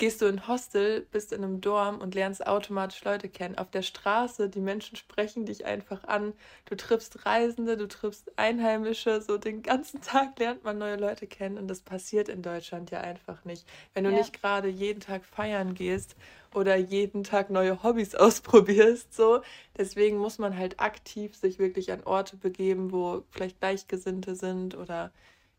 gehst 0.00 0.22
du 0.22 0.26
in 0.26 0.48
Hostel, 0.48 1.02
bist 1.12 1.30
in 1.30 1.44
einem 1.44 1.60
Dorm 1.60 2.00
und 2.00 2.14
lernst 2.14 2.46
automatisch 2.46 3.04
Leute 3.04 3.28
kennen. 3.28 3.58
Auf 3.58 3.70
der 3.70 3.82
Straße, 3.82 4.48
die 4.48 4.62
Menschen 4.62 4.96
sprechen 4.96 5.44
dich 5.44 5.66
einfach 5.66 6.04
an. 6.04 6.32
Du 6.64 6.74
triffst 6.74 7.26
Reisende, 7.26 7.76
du 7.76 7.86
triffst 7.86 8.32
Einheimische. 8.38 9.20
So 9.20 9.36
den 9.36 9.62
ganzen 9.62 10.00
Tag 10.00 10.38
lernt 10.38 10.64
man 10.64 10.78
neue 10.78 10.96
Leute 10.96 11.26
kennen 11.26 11.58
und 11.58 11.68
das 11.68 11.82
passiert 11.82 12.30
in 12.30 12.40
Deutschland 12.40 12.90
ja 12.90 13.02
einfach 13.02 13.44
nicht. 13.44 13.66
Wenn 13.92 14.04
du 14.04 14.10
ja. 14.10 14.16
nicht 14.16 14.32
gerade 14.32 14.68
jeden 14.68 15.00
Tag 15.00 15.26
feiern 15.26 15.74
gehst 15.74 16.16
oder 16.54 16.76
jeden 16.76 17.22
Tag 17.22 17.50
neue 17.50 17.82
Hobbys 17.82 18.14
ausprobierst, 18.16 19.12
so. 19.14 19.42
Deswegen 19.76 20.16
muss 20.16 20.38
man 20.38 20.56
halt 20.56 20.80
aktiv 20.80 21.36
sich 21.36 21.58
wirklich 21.58 21.92
an 21.92 22.04
Orte 22.04 22.38
begeben, 22.38 22.90
wo 22.90 23.24
vielleicht 23.30 23.60
Gleichgesinnte 23.60 24.34
sind 24.34 24.74
oder 24.74 25.12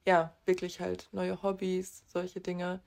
ja, 0.03 0.33
wirklich 0.45 0.79
halt 0.79 1.09
neue 1.11 1.43
Hobbys, 1.43 2.03
solche 2.07 2.41
Dinge. 2.41 2.81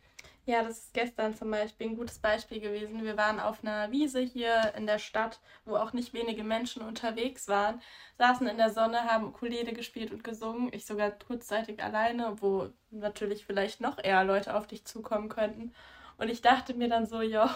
Ja, 0.46 0.62
das 0.62 0.78
ist 0.78 0.94
gestern 0.94 1.34
zum 1.34 1.50
Beispiel 1.50 1.88
ein 1.88 1.96
gutes 1.96 2.18
Beispiel 2.18 2.60
gewesen. 2.60 3.02
Wir 3.02 3.16
waren 3.16 3.40
auf 3.40 3.62
einer 3.62 3.90
Wiese 3.90 4.20
hier 4.20 4.74
in 4.76 4.86
der 4.86 4.98
Stadt, 4.98 5.40
wo 5.64 5.76
auch 5.76 5.94
nicht 5.94 6.12
wenige 6.12 6.44
Menschen 6.44 6.82
unterwegs 6.82 7.48
waren, 7.48 7.80
saßen 8.18 8.46
in 8.46 8.58
der 8.58 8.68
Sonne, 8.68 9.04
haben 9.04 9.28
Ukulele 9.28 9.72
gespielt 9.72 10.12
und 10.12 10.22
gesungen. 10.22 10.70
Ich 10.72 10.84
sogar 10.84 11.12
kurzzeitig 11.12 11.82
alleine, 11.82 12.42
wo 12.42 12.68
natürlich 12.90 13.46
vielleicht 13.46 13.80
noch 13.80 13.96
eher 14.02 14.22
Leute 14.24 14.54
auf 14.54 14.66
dich 14.66 14.84
zukommen 14.84 15.30
könnten. 15.30 15.72
Und 16.18 16.28
ich 16.28 16.42
dachte 16.42 16.74
mir 16.74 16.88
dann 16.88 17.06
so, 17.06 17.22
jo, 17.22 17.46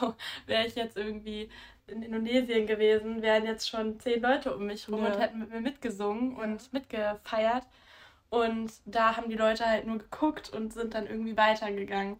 wäre 0.46 0.66
ich 0.66 0.74
jetzt 0.74 0.96
irgendwie 0.96 1.51
in 1.88 2.03
Indonesien 2.03 2.66
gewesen, 2.66 3.20
wären 3.20 3.44
jetzt 3.44 3.68
schon 3.68 4.01
zehn 4.01 4.22
Leute 4.22 4.55
um 4.55 4.66
mich 4.66 4.88
rum 4.88 5.03
ja. 5.03 5.12
und 5.12 5.20
hätten 5.20 5.38
mit 5.40 5.51
mir 5.51 5.61
mitgesungen 5.61 6.37
und 6.37 6.72
mitgefeiert. 6.72 7.64
Und 8.31 8.72
da 8.85 9.16
haben 9.16 9.31
die 9.31 9.37
Leute 9.37 9.66
halt 9.66 9.87
nur 9.87 9.98
geguckt 9.98 10.51
und 10.51 10.72
sind 10.72 10.94
dann 10.94 11.07
irgendwie 11.07 11.37
weitergegangen. 11.37 12.18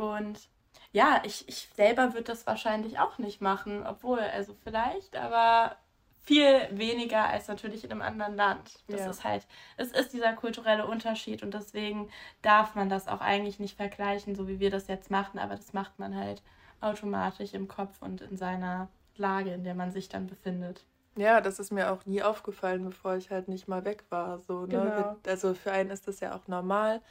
Und 0.00 0.48
ja, 0.92 1.22
ich, 1.24 1.48
ich 1.48 1.68
selber 1.74 2.14
würde 2.14 2.24
das 2.24 2.46
wahrscheinlich 2.46 2.98
auch 2.98 3.18
nicht 3.18 3.40
machen, 3.40 3.86
obwohl, 3.86 4.20
also 4.20 4.54
vielleicht, 4.64 5.16
aber 5.16 5.76
viel 6.22 6.68
weniger 6.70 7.28
als 7.28 7.48
natürlich 7.48 7.84
in 7.84 7.92
einem 7.92 8.02
anderen 8.02 8.36
Land. 8.36 8.84
Das 8.88 9.00
ja. 9.00 9.10
ist 9.10 9.24
halt, 9.24 9.46
es 9.76 9.92
ist 9.92 10.12
dieser 10.12 10.32
kulturelle 10.34 10.86
Unterschied 10.86 11.42
und 11.42 11.54
deswegen 11.54 12.10
darf 12.42 12.74
man 12.74 12.88
das 12.88 13.08
auch 13.08 13.20
eigentlich 13.20 13.58
nicht 13.58 13.76
vergleichen, 13.76 14.34
so 14.34 14.46
wie 14.46 14.60
wir 14.60 14.70
das 14.70 14.86
jetzt 14.88 15.10
machen, 15.10 15.38
aber 15.38 15.56
das 15.56 15.72
macht 15.72 15.98
man 15.98 16.14
halt 16.14 16.42
automatisch 16.80 17.54
im 17.54 17.68
Kopf 17.68 18.00
und 18.00 18.20
in 18.20 18.36
seiner 18.36 18.88
Lage, 19.16 19.52
in 19.52 19.64
der 19.64 19.74
man 19.74 19.90
sich 19.90 20.08
dann 20.08 20.26
befindet. 20.26 20.84
Ja, 21.16 21.40
das 21.40 21.58
ist 21.58 21.72
mir 21.72 21.90
auch 21.92 22.06
nie 22.06 22.22
aufgefallen, 22.22 22.84
bevor 22.84 23.16
ich 23.16 23.30
halt 23.30 23.48
nicht 23.48 23.68
mal 23.68 23.84
weg 23.84 24.04
war. 24.10 24.38
So, 24.40 24.60
ne? 24.60 24.68
Genau. 24.68 25.16
Also 25.26 25.54
für 25.54 25.72
einen 25.72 25.90
ist 25.90 26.06
das 26.06 26.20
ja 26.20 26.34
auch 26.34 26.46
normal. 26.46 27.02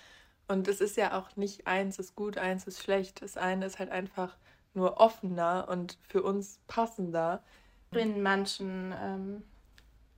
Und 0.49 0.67
es 0.67 0.81
ist 0.81 0.97
ja 0.97 1.17
auch 1.17 1.35
nicht 1.35 1.67
eins 1.67 1.99
ist 1.99 2.15
gut, 2.15 2.39
eins 2.39 2.65
ist 2.65 2.81
schlecht. 2.81 3.21
Das 3.21 3.37
eine 3.37 3.67
ist 3.67 3.77
halt 3.77 3.91
einfach 3.91 4.35
nur 4.73 4.99
offener 4.99 5.67
und 5.69 5.99
für 6.07 6.23
uns 6.23 6.59
passender. 6.67 7.43
In 7.91 8.23
manchen. 8.23 8.93
Ähm, 8.99 9.43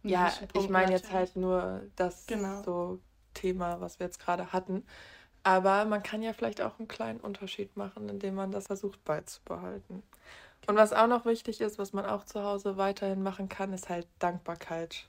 ja, 0.04 0.32
ich 0.54 0.70
meine 0.70 0.94
jetzt 0.94 1.12
halt 1.12 1.36
nur 1.36 1.82
das 1.98 2.26
genau. 2.28 2.64
so 2.64 3.00
Thema, 3.34 3.82
was 3.82 4.00
wir 4.00 4.08
jetzt 4.08 4.20
gerade 4.20 4.54
hatten. 4.54 4.86
Aber 5.44 5.84
man 5.84 6.02
kann 6.02 6.22
ja 6.22 6.32
vielleicht 6.32 6.62
auch 6.62 6.80
einen 6.80 6.88
kleinen 6.88 7.20
Unterschied 7.20 7.76
machen, 7.76 8.08
indem 8.08 8.36
man 8.36 8.52
das 8.52 8.68
versucht 8.68 9.04
beizubehalten. 9.04 10.02
Und 10.66 10.76
was 10.76 10.94
auch 10.94 11.08
noch 11.08 11.26
wichtig 11.26 11.60
ist, 11.60 11.78
was 11.78 11.92
man 11.92 12.06
auch 12.06 12.24
zu 12.24 12.42
Hause 12.42 12.78
weiterhin 12.78 13.22
machen 13.22 13.50
kann, 13.50 13.74
ist 13.74 13.90
halt 13.90 14.08
Dankbarkeit 14.20 15.08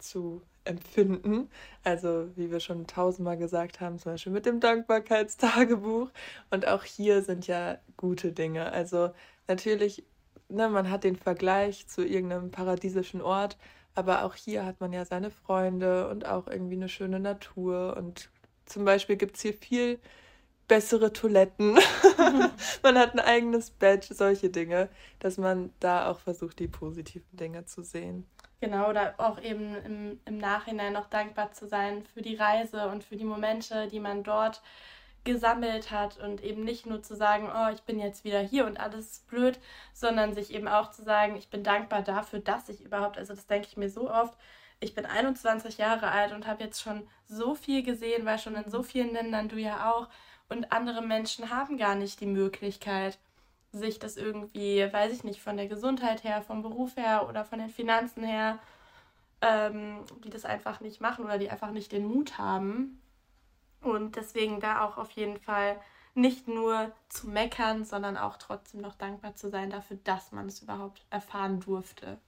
zu 0.00 0.42
empfinden. 0.64 1.48
Also 1.84 2.28
wie 2.36 2.50
wir 2.50 2.60
schon 2.60 2.86
tausendmal 2.86 3.36
gesagt 3.36 3.80
haben, 3.80 3.98
zum 3.98 4.12
Beispiel 4.12 4.32
mit 4.32 4.46
dem 4.46 4.60
Dankbarkeitstagebuch. 4.60 6.10
Und 6.50 6.66
auch 6.68 6.84
hier 6.84 7.22
sind 7.22 7.46
ja 7.46 7.78
gute 7.96 8.32
Dinge. 8.32 8.72
Also 8.72 9.10
natürlich, 9.48 10.04
ne, 10.48 10.68
man 10.68 10.90
hat 10.90 11.04
den 11.04 11.16
Vergleich 11.16 11.86
zu 11.88 12.06
irgendeinem 12.06 12.50
paradiesischen 12.50 13.22
Ort, 13.22 13.56
aber 13.94 14.24
auch 14.24 14.34
hier 14.34 14.64
hat 14.64 14.80
man 14.80 14.92
ja 14.92 15.04
seine 15.04 15.30
Freunde 15.30 16.08
und 16.08 16.26
auch 16.26 16.46
irgendwie 16.46 16.76
eine 16.76 16.88
schöne 16.88 17.20
Natur. 17.20 17.96
Und 17.96 18.30
zum 18.66 18.84
Beispiel 18.84 19.16
gibt 19.16 19.36
es 19.36 19.42
hier 19.42 19.54
viel 19.54 19.98
bessere 20.68 21.12
Toiletten. 21.12 21.76
man 22.82 22.96
hat 22.96 23.12
ein 23.14 23.18
eigenes 23.18 23.72
Bett, 23.72 24.04
solche 24.04 24.50
Dinge, 24.50 24.88
dass 25.18 25.36
man 25.36 25.72
da 25.80 26.08
auch 26.08 26.20
versucht, 26.20 26.60
die 26.60 26.68
positiven 26.68 27.36
Dinge 27.36 27.64
zu 27.64 27.82
sehen. 27.82 28.24
Genau, 28.60 28.90
oder 28.90 29.14
auch 29.16 29.40
eben 29.40 29.74
im, 29.84 30.20
im 30.26 30.38
Nachhinein 30.38 30.92
noch 30.92 31.06
dankbar 31.06 31.52
zu 31.52 31.66
sein 31.66 32.04
für 32.04 32.20
die 32.20 32.36
Reise 32.36 32.88
und 32.88 33.02
für 33.02 33.16
die 33.16 33.24
Momente, 33.24 33.88
die 33.88 34.00
man 34.00 34.22
dort 34.22 34.60
gesammelt 35.24 35.90
hat. 35.90 36.18
Und 36.18 36.42
eben 36.42 36.64
nicht 36.64 36.84
nur 36.86 37.02
zu 37.02 37.16
sagen, 37.16 37.48
oh, 37.54 37.70
ich 37.72 37.82
bin 37.82 37.98
jetzt 37.98 38.24
wieder 38.24 38.40
hier 38.40 38.66
und 38.66 38.78
alles 38.78 39.12
ist 39.12 39.28
blöd, 39.28 39.58
sondern 39.94 40.34
sich 40.34 40.52
eben 40.54 40.68
auch 40.68 40.90
zu 40.90 41.02
sagen, 41.02 41.36
ich 41.36 41.48
bin 41.48 41.62
dankbar 41.64 42.02
dafür, 42.02 42.40
dass 42.40 42.68
ich 42.68 42.82
überhaupt, 42.82 43.16
also 43.18 43.34
das 43.34 43.46
denke 43.46 43.68
ich 43.68 43.76
mir 43.78 43.90
so 43.90 44.10
oft, 44.10 44.34
ich 44.80 44.94
bin 44.94 45.06
21 45.06 45.78
Jahre 45.78 46.10
alt 46.10 46.32
und 46.32 46.46
habe 46.46 46.64
jetzt 46.64 46.82
schon 46.82 47.06
so 47.26 47.54
viel 47.54 47.82
gesehen, 47.82 48.24
weil 48.26 48.38
schon 48.38 48.56
in 48.56 48.70
so 48.70 48.82
vielen 48.82 49.12
Ländern 49.12 49.48
du 49.48 49.56
ja 49.56 49.90
auch. 49.90 50.08
Und 50.48 50.72
andere 50.72 51.02
Menschen 51.02 51.50
haben 51.50 51.78
gar 51.78 51.94
nicht 51.94 52.20
die 52.20 52.26
Möglichkeit, 52.26 53.18
sich 53.72 53.98
das 53.98 54.16
irgendwie, 54.16 54.80
weiß 54.92 55.12
ich 55.12 55.24
nicht, 55.24 55.40
von 55.40 55.56
der 55.56 55.68
Gesundheit 55.68 56.24
her, 56.24 56.42
vom 56.42 56.62
Beruf 56.62 56.96
her 56.96 57.28
oder 57.28 57.44
von 57.44 57.58
den 57.58 57.70
Finanzen 57.70 58.24
her, 58.24 58.58
ähm, 59.40 60.04
die 60.24 60.30
das 60.30 60.44
einfach 60.44 60.80
nicht 60.80 61.00
machen 61.00 61.24
oder 61.24 61.38
die 61.38 61.50
einfach 61.50 61.70
nicht 61.70 61.92
den 61.92 62.06
Mut 62.06 62.38
haben. 62.38 63.00
Und 63.80 64.16
deswegen 64.16 64.60
da 64.60 64.84
auch 64.84 64.98
auf 64.98 65.10
jeden 65.12 65.38
Fall 65.38 65.80
nicht 66.14 66.48
nur 66.48 66.92
zu 67.08 67.28
meckern, 67.28 67.84
sondern 67.84 68.16
auch 68.16 68.36
trotzdem 68.36 68.80
noch 68.80 68.94
dankbar 68.94 69.36
zu 69.36 69.48
sein 69.48 69.70
dafür, 69.70 69.98
dass 70.04 70.32
man 70.32 70.46
es 70.46 70.62
überhaupt 70.62 71.04
erfahren 71.10 71.60
durfte. 71.60 72.18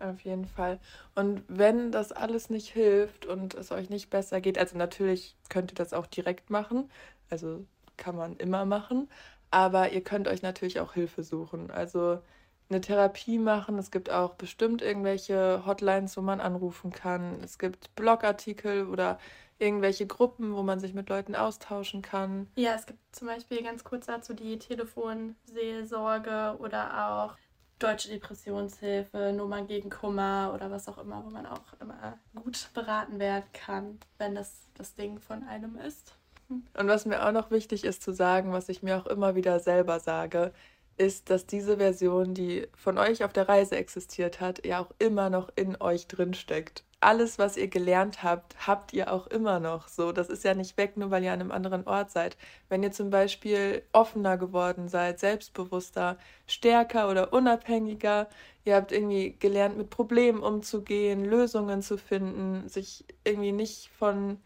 Auf 0.00 0.20
jeden 0.22 0.46
Fall. 0.46 0.80
Und 1.14 1.42
wenn 1.46 1.92
das 1.92 2.10
alles 2.10 2.48
nicht 2.48 2.68
hilft 2.68 3.26
und 3.26 3.54
es 3.54 3.70
euch 3.70 3.90
nicht 3.90 4.08
besser 4.08 4.40
geht, 4.40 4.56
also 4.56 4.78
natürlich 4.78 5.36
könnt 5.50 5.72
ihr 5.72 5.74
das 5.74 5.92
auch 5.92 6.06
direkt 6.06 6.48
machen, 6.48 6.90
also 7.28 7.66
kann 7.98 8.16
man 8.16 8.36
immer 8.36 8.64
machen, 8.64 9.10
aber 9.50 9.92
ihr 9.92 10.02
könnt 10.02 10.28
euch 10.28 10.42
natürlich 10.42 10.80
auch 10.80 10.94
Hilfe 10.94 11.22
suchen. 11.22 11.70
Also 11.70 12.20
eine 12.68 12.80
Therapie 12.80 13.38
machen. 13.38 13.78
Es 13.78 13.90
gibt 13.90 14.10
auch 14.10 14.34
bestimmt 14.34 14.80
irgendwelche 14.82 15.64
Hotlines, 15.66 16.16
wo 16.16 16.22
man 16.22 16.40
anrufen 16.40 16.92
kann. 16.92 17.40
Es 17.42 17.58
gibt 17.58 17.94
Blogartikel 17.96 18.86
oder 18.86 19.18
irgendwelche 19.58 20.06
Gruppen, 20.06 20.54
wo 20.54 20.62
man 20.62 20.80
sich 20.80 20.94
mit 20.94 21.08
Leuten 21.08 21.34
austauschen 21.34 22.00
kann. 22.00 22.48
Ja, 22.56 22.74
es 22.74 22.86
gibt 22.86 23.00
zum 23.12 23.28
Beispiel 23.28 23.62
ganz 23.62 23.84
kurz 23.84 24.06
dazu 24.06 24.34
die 24.34 24.58
Telefonseelsorge 24.58 26.56
oder 26.58 27.08
auch 27.08 27.36
Deutsche 27.78 28.08
Depressionshilfe, 28.10 29.32
Nummer 29.32 29.62
gegen 29.62 29.90
Kummer 29.90 30.52
oder 30.54 30.70
was 30.70 30.86
auch 30.86 30.98
immer, 30.98 31.24
wo 31.24 31.30
man 31.30 31.46
auch 31.46 31.72
immer 31.80 32.18
gut 32.34 32.68
beraten 32.74 33.18
werden 33.18 33.46
kann, 33.52 33.98
wenn 34.18 34.34
das 34.34 34.68
das 34.74 34.94
Ding 34.94 35.18
von 35.18 35.42
einem 35.44 35.76
ist. 35.76 36.14
Und 36.50 36.88
was 36.88 37.06
mir 37.06 37.26
auch 37.26 37.32
noch 37.32 37.50
wichtig 37.50 37.84
ist 37.84 38.02
zu 38.02 38.12
sagen, 38.12 38.52
was 38.52 38.68
ich 38.68 38.82
mir 38.82 38.98
auch 38.98 39.06
immer 39.06 39.34
wieder 39.36 39.60
selber 39.60 40.00
sage, 40.00 40.52
ist, 40.96 41.30
dass 41.30 41.46
diese 41.46 41.78
Version, 41.78 42.34
die 42.34 42.66
von 42.74 42.98
euch 42.98 43.24
auf 43.24 43.32
der 43.32 43.48
Reise 43.48 43.76
existiert 43.76 44.40
hat, 44.40 44.66
ja 44.66 44.80
auch 44.80 44.90
immer 44.98 45.30
noch 45.30 45.48
in 45.56 45.80
euch 45.80 46.06
drin 46.08 46.34
steckt. 46.34 46.84
alles, 47.00 47.38
was 47.38 47.56
ihr 47.56 47.68
gelernt 47.68 48.22
habt, 48.22 48.66
habt 48.66 48.92
ihr 48.92 49.12
auch 49.12 49.26
immer 49.26 49.58
noch. 49.58 49.88
So, 49.88 50.12
das 50.12 50.28
ist 50.28 50.44
ja 50.44 50.54
nicht 50.54 50.76
weg, 50.76 50.96
nur 50.96 51.10
weil 51.10 51.24
ihr 51.24 51.32
an 51.32 51.40
einem 51.40 51.50
anderen 51.50 51.86
Ort 51.86 52.10
seid. 52.10 52.36
Wenn 52.68 52.82
ihr 52.82 52.92
zum 52.92 53.10
Beispiel 53.10 53.82
offener 53.92 54.36
geworden 54.36 54.88
seid, 54.88 55.18
selbstbewusster, 55.18 56.18
stärker 56.46 57.08
oder 57.10 57.32
unabhängiger, 57.32 58.28
ihr 58.64 58.76
habt 58.76 58.92
irgendwie 58.92 59.34
gelernt, 59.38 59.78
mit 59.78 59.88
Problemen 59.90 60.42
umzugehen, 60.42 61.24
Lösungen 61.24 61.80
zu 61.82 61.96
finden, 61.96 62.68
sich 62.68 63.04
irgendwie 63.24 63.52
nicht 63.52 63.88
von 63.98 64.38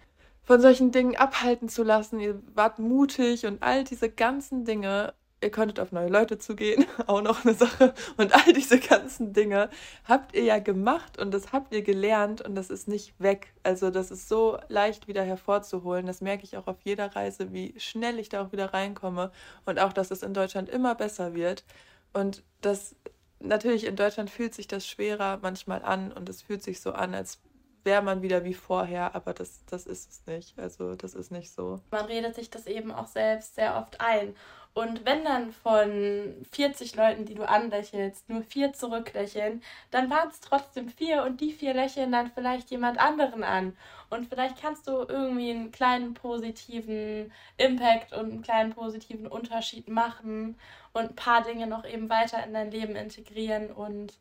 von 0.45 0.61
solchen 0.61 0.93
Dingen 0.93 1.17
abhalten 1.17 1.69
zu 1.69 1.83
lassen. 1.83 2.21
Ihr 2.21 2.41
wart 2.55 2.79
mutig 2.79 3.47
und 3.47 3.63
all 3.63 3.85
diese 3.85 4.11
ganzen 4.11 4.65
Dinge 4.65 5.15
ihr 5.45 5.51
könntet 5.51 5.79
auf 5.79 5.93
neue 5.93 6.09
Leute 6.09 6.39
zugehen, 6.39 6.87
auch 7.07 7.23
noch 7.23 7.45
eine 7.45 7.55
Sache. 7.55 7.95
Und 8.17 8.35
all 8.35 8.53
diese 8.53 8.81
ganzen 8.81 9.33
Dinge 9.33 9.69
habt 10.05 10.35
ihr 10.35 10.43
ja 10.43 10.59
gemacht 10.59 11.19
und 11.19 11.33
das 11.33 11.53
habt 11.53 11.73
ihr 11.73 11.83
gelernt 11.83 12.41
und 12.41 12.55
das 12.55 12.71
ist 12.71 12.89
nicht 12.89 13.15
weg. 13.21 13.53
Also 13.63 13.91
das 13.91 14.11
ist 14.11 14.29
so 14.29 14.59
leicht 14.69 15.07
wieder 15.07 15.23
hervorzuholen. 15.23 16.07
Das 16.07 16.21
merke 16.21 16.45
ich 16.45 16.57
auch 16.57 16.67
auf 16.67 16.81
jeder 16.83 17.15
Reise, 17.15 17.53
wie 17.53 17.75
schnell 17.79 18.19
ich 18.19 18.31
da 18.31 18.43
auch 18.43 18.53
wieder 18.53 18.73
reinkomme 18.73 19.31
und 19.67 19.79
auch, 19.79 19.93
dass 19.93 20.11
es 20.11 20.23
in 20.23 20.35
Deutschland 20.35 20.69
immer 20.69 20.95
besser 20.95 21.35
wird. 21.35 21.65
Und 22.13 22.43
das 22.63 22.97
natürlich 23.39 23.85
in 23.85 23.97
Deutschland 23.97 24.31
fühlt 24.31 24.55
sich 24.55 24.67
das 24.67 24.87
schwerer 24.87 25.39
manchmal 25.43 25.83
an 25.83 26.11
und 26.11 26.29
es 26.29 26.43
fühlt 26.43 26.63
sich 26.63 26.81
so 26.81 26.93
an, 26.93 27.15
als 27.15 27.41
wäre 27.85 28.03
man 28.03 28.23
wieder 28.23 28.45
wie 28.45 28.55
vorher, 28.55 29.15
aber 29.15 29.33
das, 29.33 29.65
das 29.67 29.87
ist 29.87 30.11
es 30.11 30.27
nicht. 30.27 30.59
Also 30.59 30.95
das 30.95 31.15
ist 31.15 31.31
nicht 31.31 31.53
so. 31.53 31.81
Man 31.91 32.07
redet 32.07 32.35
sich 32.35 32.51
das 32.51 32.67
eben 32.67 32.93
auch 32.93 33.07
selbst 33.07 33.55
sehr 33.55 33.77
oft 33.77 34.01
ein. 34.01 34.35
Und 34.75 35.07
wenn 35.07 35.25
dann 35.25 35.53
von 35.53 36.35
40 36.51 36.97
Leuten, 36.97 37.25
die 37.25 37.37
du 37.37 37.49
anlächelst, 37.49 38.29
nur 38.29 38.43
vier 38.43 38.73
zurücklächeln, 38.73 39.63
dann 39.93 40.11
waren 40.11 40.29
es 40.29 40.41
trotzdem 40.41 40.89
vier 40.89 41.23
und 41.23 41.41
die 41.41 41.53
vier 41.53 41.75
lächeln 41.75 42.11
dann 42.11 42.33
vielleicht 42.33 42.73
jemand 42.73 42.99
anderen 42.99 43.45
an. 43.45 43.77
Und 44.11 44.29
vielleicht 44.29 44.61
kannst 44.61 44.89
du 44.89 45.05
irgendwie 45.09 45.53
einen 45.53 45.71
kleinen 45.71 46.15
positiven 46.15 47.31
Impact 47.57 48.13
und 48.13 48.33
einen 48.33 48.43
kleinen 48.43 48.73
positiven 48.73 49.29
Unterschied 49.29 49.89
machen 49.89 50.59
und 50.93 51.11
ein 51.11 51.17
paar 51.17 51.45
Dinge 51.45 51.69
noch 51.69 51.85
eben 51.85 52.11
weiter 52.11 52.45
in 52.45 52.53
dein 52.53 52.73
Leben 52.73 52.97
integrieren 52.97 53.71
und 53.71 54.19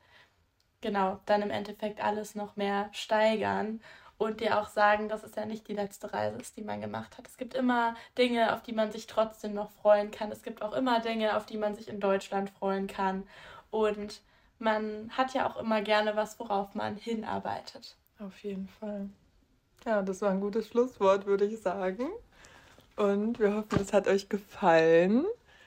genau, 0.83 1.19
dann 1.25 1.41
im 1.41 1.49
Endeffekt 1.49 2.03
alles 2.03 2.35
noch 2.35 2.55
mehr 2.55 2.89
steigern 2.91 3.81
und 4.19 4.41
dir 4.41 4.59
auch 4.59 4.67
sagen, 4.67 5.09
dass 5.09 5.23
es 5.23 5.35
ja 5.35 5.45
nicht 5.45 5.67
die 5.67 5.73
letzte 5.73 6.13
Reise 6.13 6.37
ist, 6.37 6.55
die 6.55 6.61
man 6.61 6.81
gemacht 6.81 7.17
hat. 7.17 7.27
Es 7.27 7.37
gibt 7.37 7.55
immer 7.55 7.95
Dinge, 8.17 8.53
auf 8.53 8.61
die 8.61 8.73
man 8.73 8.91
sich 8.91 9.07
trotzdem 9.07 9.55
noch 9.55 9.71
freuen 9.71 10.11
kann. 10.11 10.31
Es 10.31 10.43
gibt 10.43 10.61
auch 10.61 10.73
immer 10.73 10.99
Dinge, 10.99 11.35
auf 11.35 11.47
die 11.47 11.57
man 11.57 11.75
sich 11.75 11.87
in 11.87 11.99
Deutschland 11.99 12.51
freuen 12.51 12.85
kann. 12.85 13.23
Und 13.71 14.21
man 14.59 15.09
hat 15.11 15.33
ja 15.33 15.49
auch 15.49 15.57
immer 15.57 15.81
gerne 15.81 16.15
was, 16.15 16.39
worauf 16.39 16.75
man 16.75 16.95
hinarbeitet. 16.95 17.97
Auf 18.19 18.37
jeden 18.43 18.67
Fall. 18.67 19.09
Ja, 19.85 20.01
das 20.01 20.21
war 20.21 20.29
ein 20.29 20.41
gutes 20.41 20.67
Schlusswort, 20.67 21.25
würde 21.25 21.45
ich 21.45 21.59
sagen. 21.59 22.09
Und 22.95 23.39
wir 23.39 23.55
hoffen, 23.55 23.79
es 23.81 23.91
hat 23.91 24.07
euch 24.07 24.29
gefallen. 24.29 25.25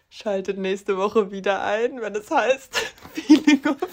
Schaltet 0.08 0.56
nächste 0.56 0.96
Woche 0.96 1.32
wieder 1.32 1.62
ein, 1.64 2.00
wenn 2.00 2.14
es 2.14 2.30
heißt 2.30 2.76
Feeling 3.12 3.66
of 3.66 3.85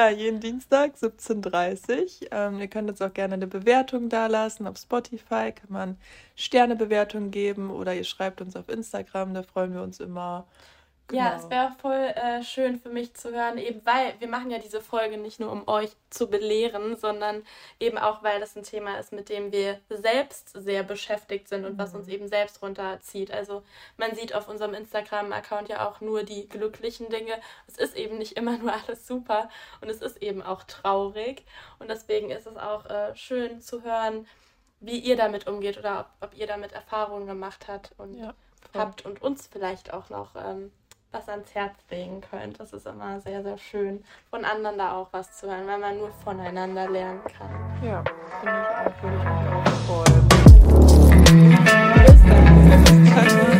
Ja, 0.00 0.08
jeden 0.08 0.40
Dienstag 0.40 0.94
17.30 0.94 2.22
Uhr. 2.22 2.28
Ähm, 2.32 2.58
ihr 2.58 2.68
könnt 2.68 2.88
uns 2.88 3.02
auch 3.02 3.12
gerne 3.12 3.34
eine 3.34 3.46
Bewertung 3.46 4.08
dalassen. 4.08 4.66
Auf 4.66 4.78
Spotify 4.78 5.52
kann 5.52 5.68
man 5.68 5.98
Sternebewertungen 6.36 7.30
geben 7.30 7.70
oder 7.70 7.94
ihr 7.94 8.04
schreibt 8.04 8.40
uns 8.40 8.56
auf 8.56 8.70
Instagram, 8.70 9.34
da 9.34 9.42
freuen 9.42 9.74
wir 9.74 9.82
uns 9.82 10.00
immer. 10.00 10.46
Genau. 11.10 11.22
Ja, 11.24 11.36
es 11.36 11.50
wäre 11.50 11.72
voll 11.72 12.12
äh, 12.14 12.44
schön 12.44 12.78
für 12.78 12.88
mich 12.88 13.14
zu 13.14 13.32
hören, 13.32 13.58
eben 13.58 13.84
weil 13.84 14.14
wir 14.20 14.28
machen 14.28 14.48
ja 14.48 14.58
diese 14.58 14.80
Folge 14.80 15.18
nicht 15.18 15.40
nur, 15.40 15.50
um 15.50 15.66
euch 15.66 15.90
zu 16.08 16.28
belehren, 16.28 16.96
sondern 16.96 17.42
eben 17.80 17.98
auch, 17.98 18.22
weil 18.22 18.38
das 18.38 18.54
ein 18.54 18.62
Thema 18.62 18.96
ist, 18.96 19.12
mit 19.12 19.28
dem 19.28 19.50
wir 19.50 19.80
selbst 19.88 20.50
sehr 20.50 20.84
beschäftigt 20.84 21.48
sind 21.48 21.64
und 21.64 21.72
mhm. 21.72 21.78
was 21.78 21.96
uns 21.96 22.06
eben 22.06 22.28
selbst 22.28 22.62
runterzieht. 22.62 23.32
Also 23.32 23.64
man 23.96 24.14
sieht 24.14 24.36
auf 24.36 24.48
unserem 24.48 24.72
Instagram-Account 24.72 25.68
ja 25.68 25.88
auch 25.88 26.00
nur 26.00 26.22
die 26.22 26.48
glücklichen 26.48 27.08
Dinge. 27.08 27.34
Es 27.66 27.76
ist 27.76 27.96
eben 27.96 28.16
nicht 28.16 28.36
immer 28.36 28.56
nur 28.58 28.72
alles 28.72 29.04
super 29.04 29.50
und 29.80 29.90
es 29.90 30.02
ist 30.02 30.22
eben 30.22 30.42
auch 30.42 30.62
traurig. 30.62 31.44
Und 31.80 31.90
deswegen 31.90 32.30
ist 32.30 32.46
es 32.46 32.56
auch 32.56 32.86
äh, 32.86 33.16
schön 33.16 33.60
zu 33.60 33.82
hören, 33.82 34.28
wie 34.78 35.00
ihr 35.00 35.16
damit 35.16 35.48
umgeht 35.48 35.76
oder 35.76 36.00
ob, 36.20 36.28
ob 36.28 36.38
ihr 36.38 36.46
damit 36.46 36.70
Erfahrungen 36.70 37.26
gemacht 37.26 37.66
habt 37.66 37.94
und 37.98 38.14
ja, 38.14 38.32
habt 38.74 39.04
und 39.04 39.20
uns 39.20 39.48
vielleicht 39.48 39.92
auch 39.92 40.08
noch 40.08 40.36
ähm, 40.36 40.70
was 41.12 41.28
ans 41.28 41.54
Herz 41.54 41.74
legen 41.90 42.20
könnt. 42.20 42.60
Das 42.60 42.72
ist 42.72 42.86
immer 42.86 43.20
sehr, 43.20 43.42
sehr 43.42 43.58
schön, 43.58 44.04
von 44.30 44.44
anderen 44.44 44.78
da 44.78 44.96
auch 44.96 45.08
was 45.12 45.36
zu 45.38 45.48
hören, 45.48 45.66
weil 45.66 45.78
man 45.78 45.98
nur 45.98 46.10
voneinander 46.24 46.88
lernen 46.88 47.20
kann. 47.24 47.50
Ja, 47.82 48.02
finde 48.40 48.56
ich 48.60 48.68
auch, 48.76 49.02
würde 49.02 49.70
voll. 49.86 50.04
Bis 52.06 52.22
dann. 52.24 53.59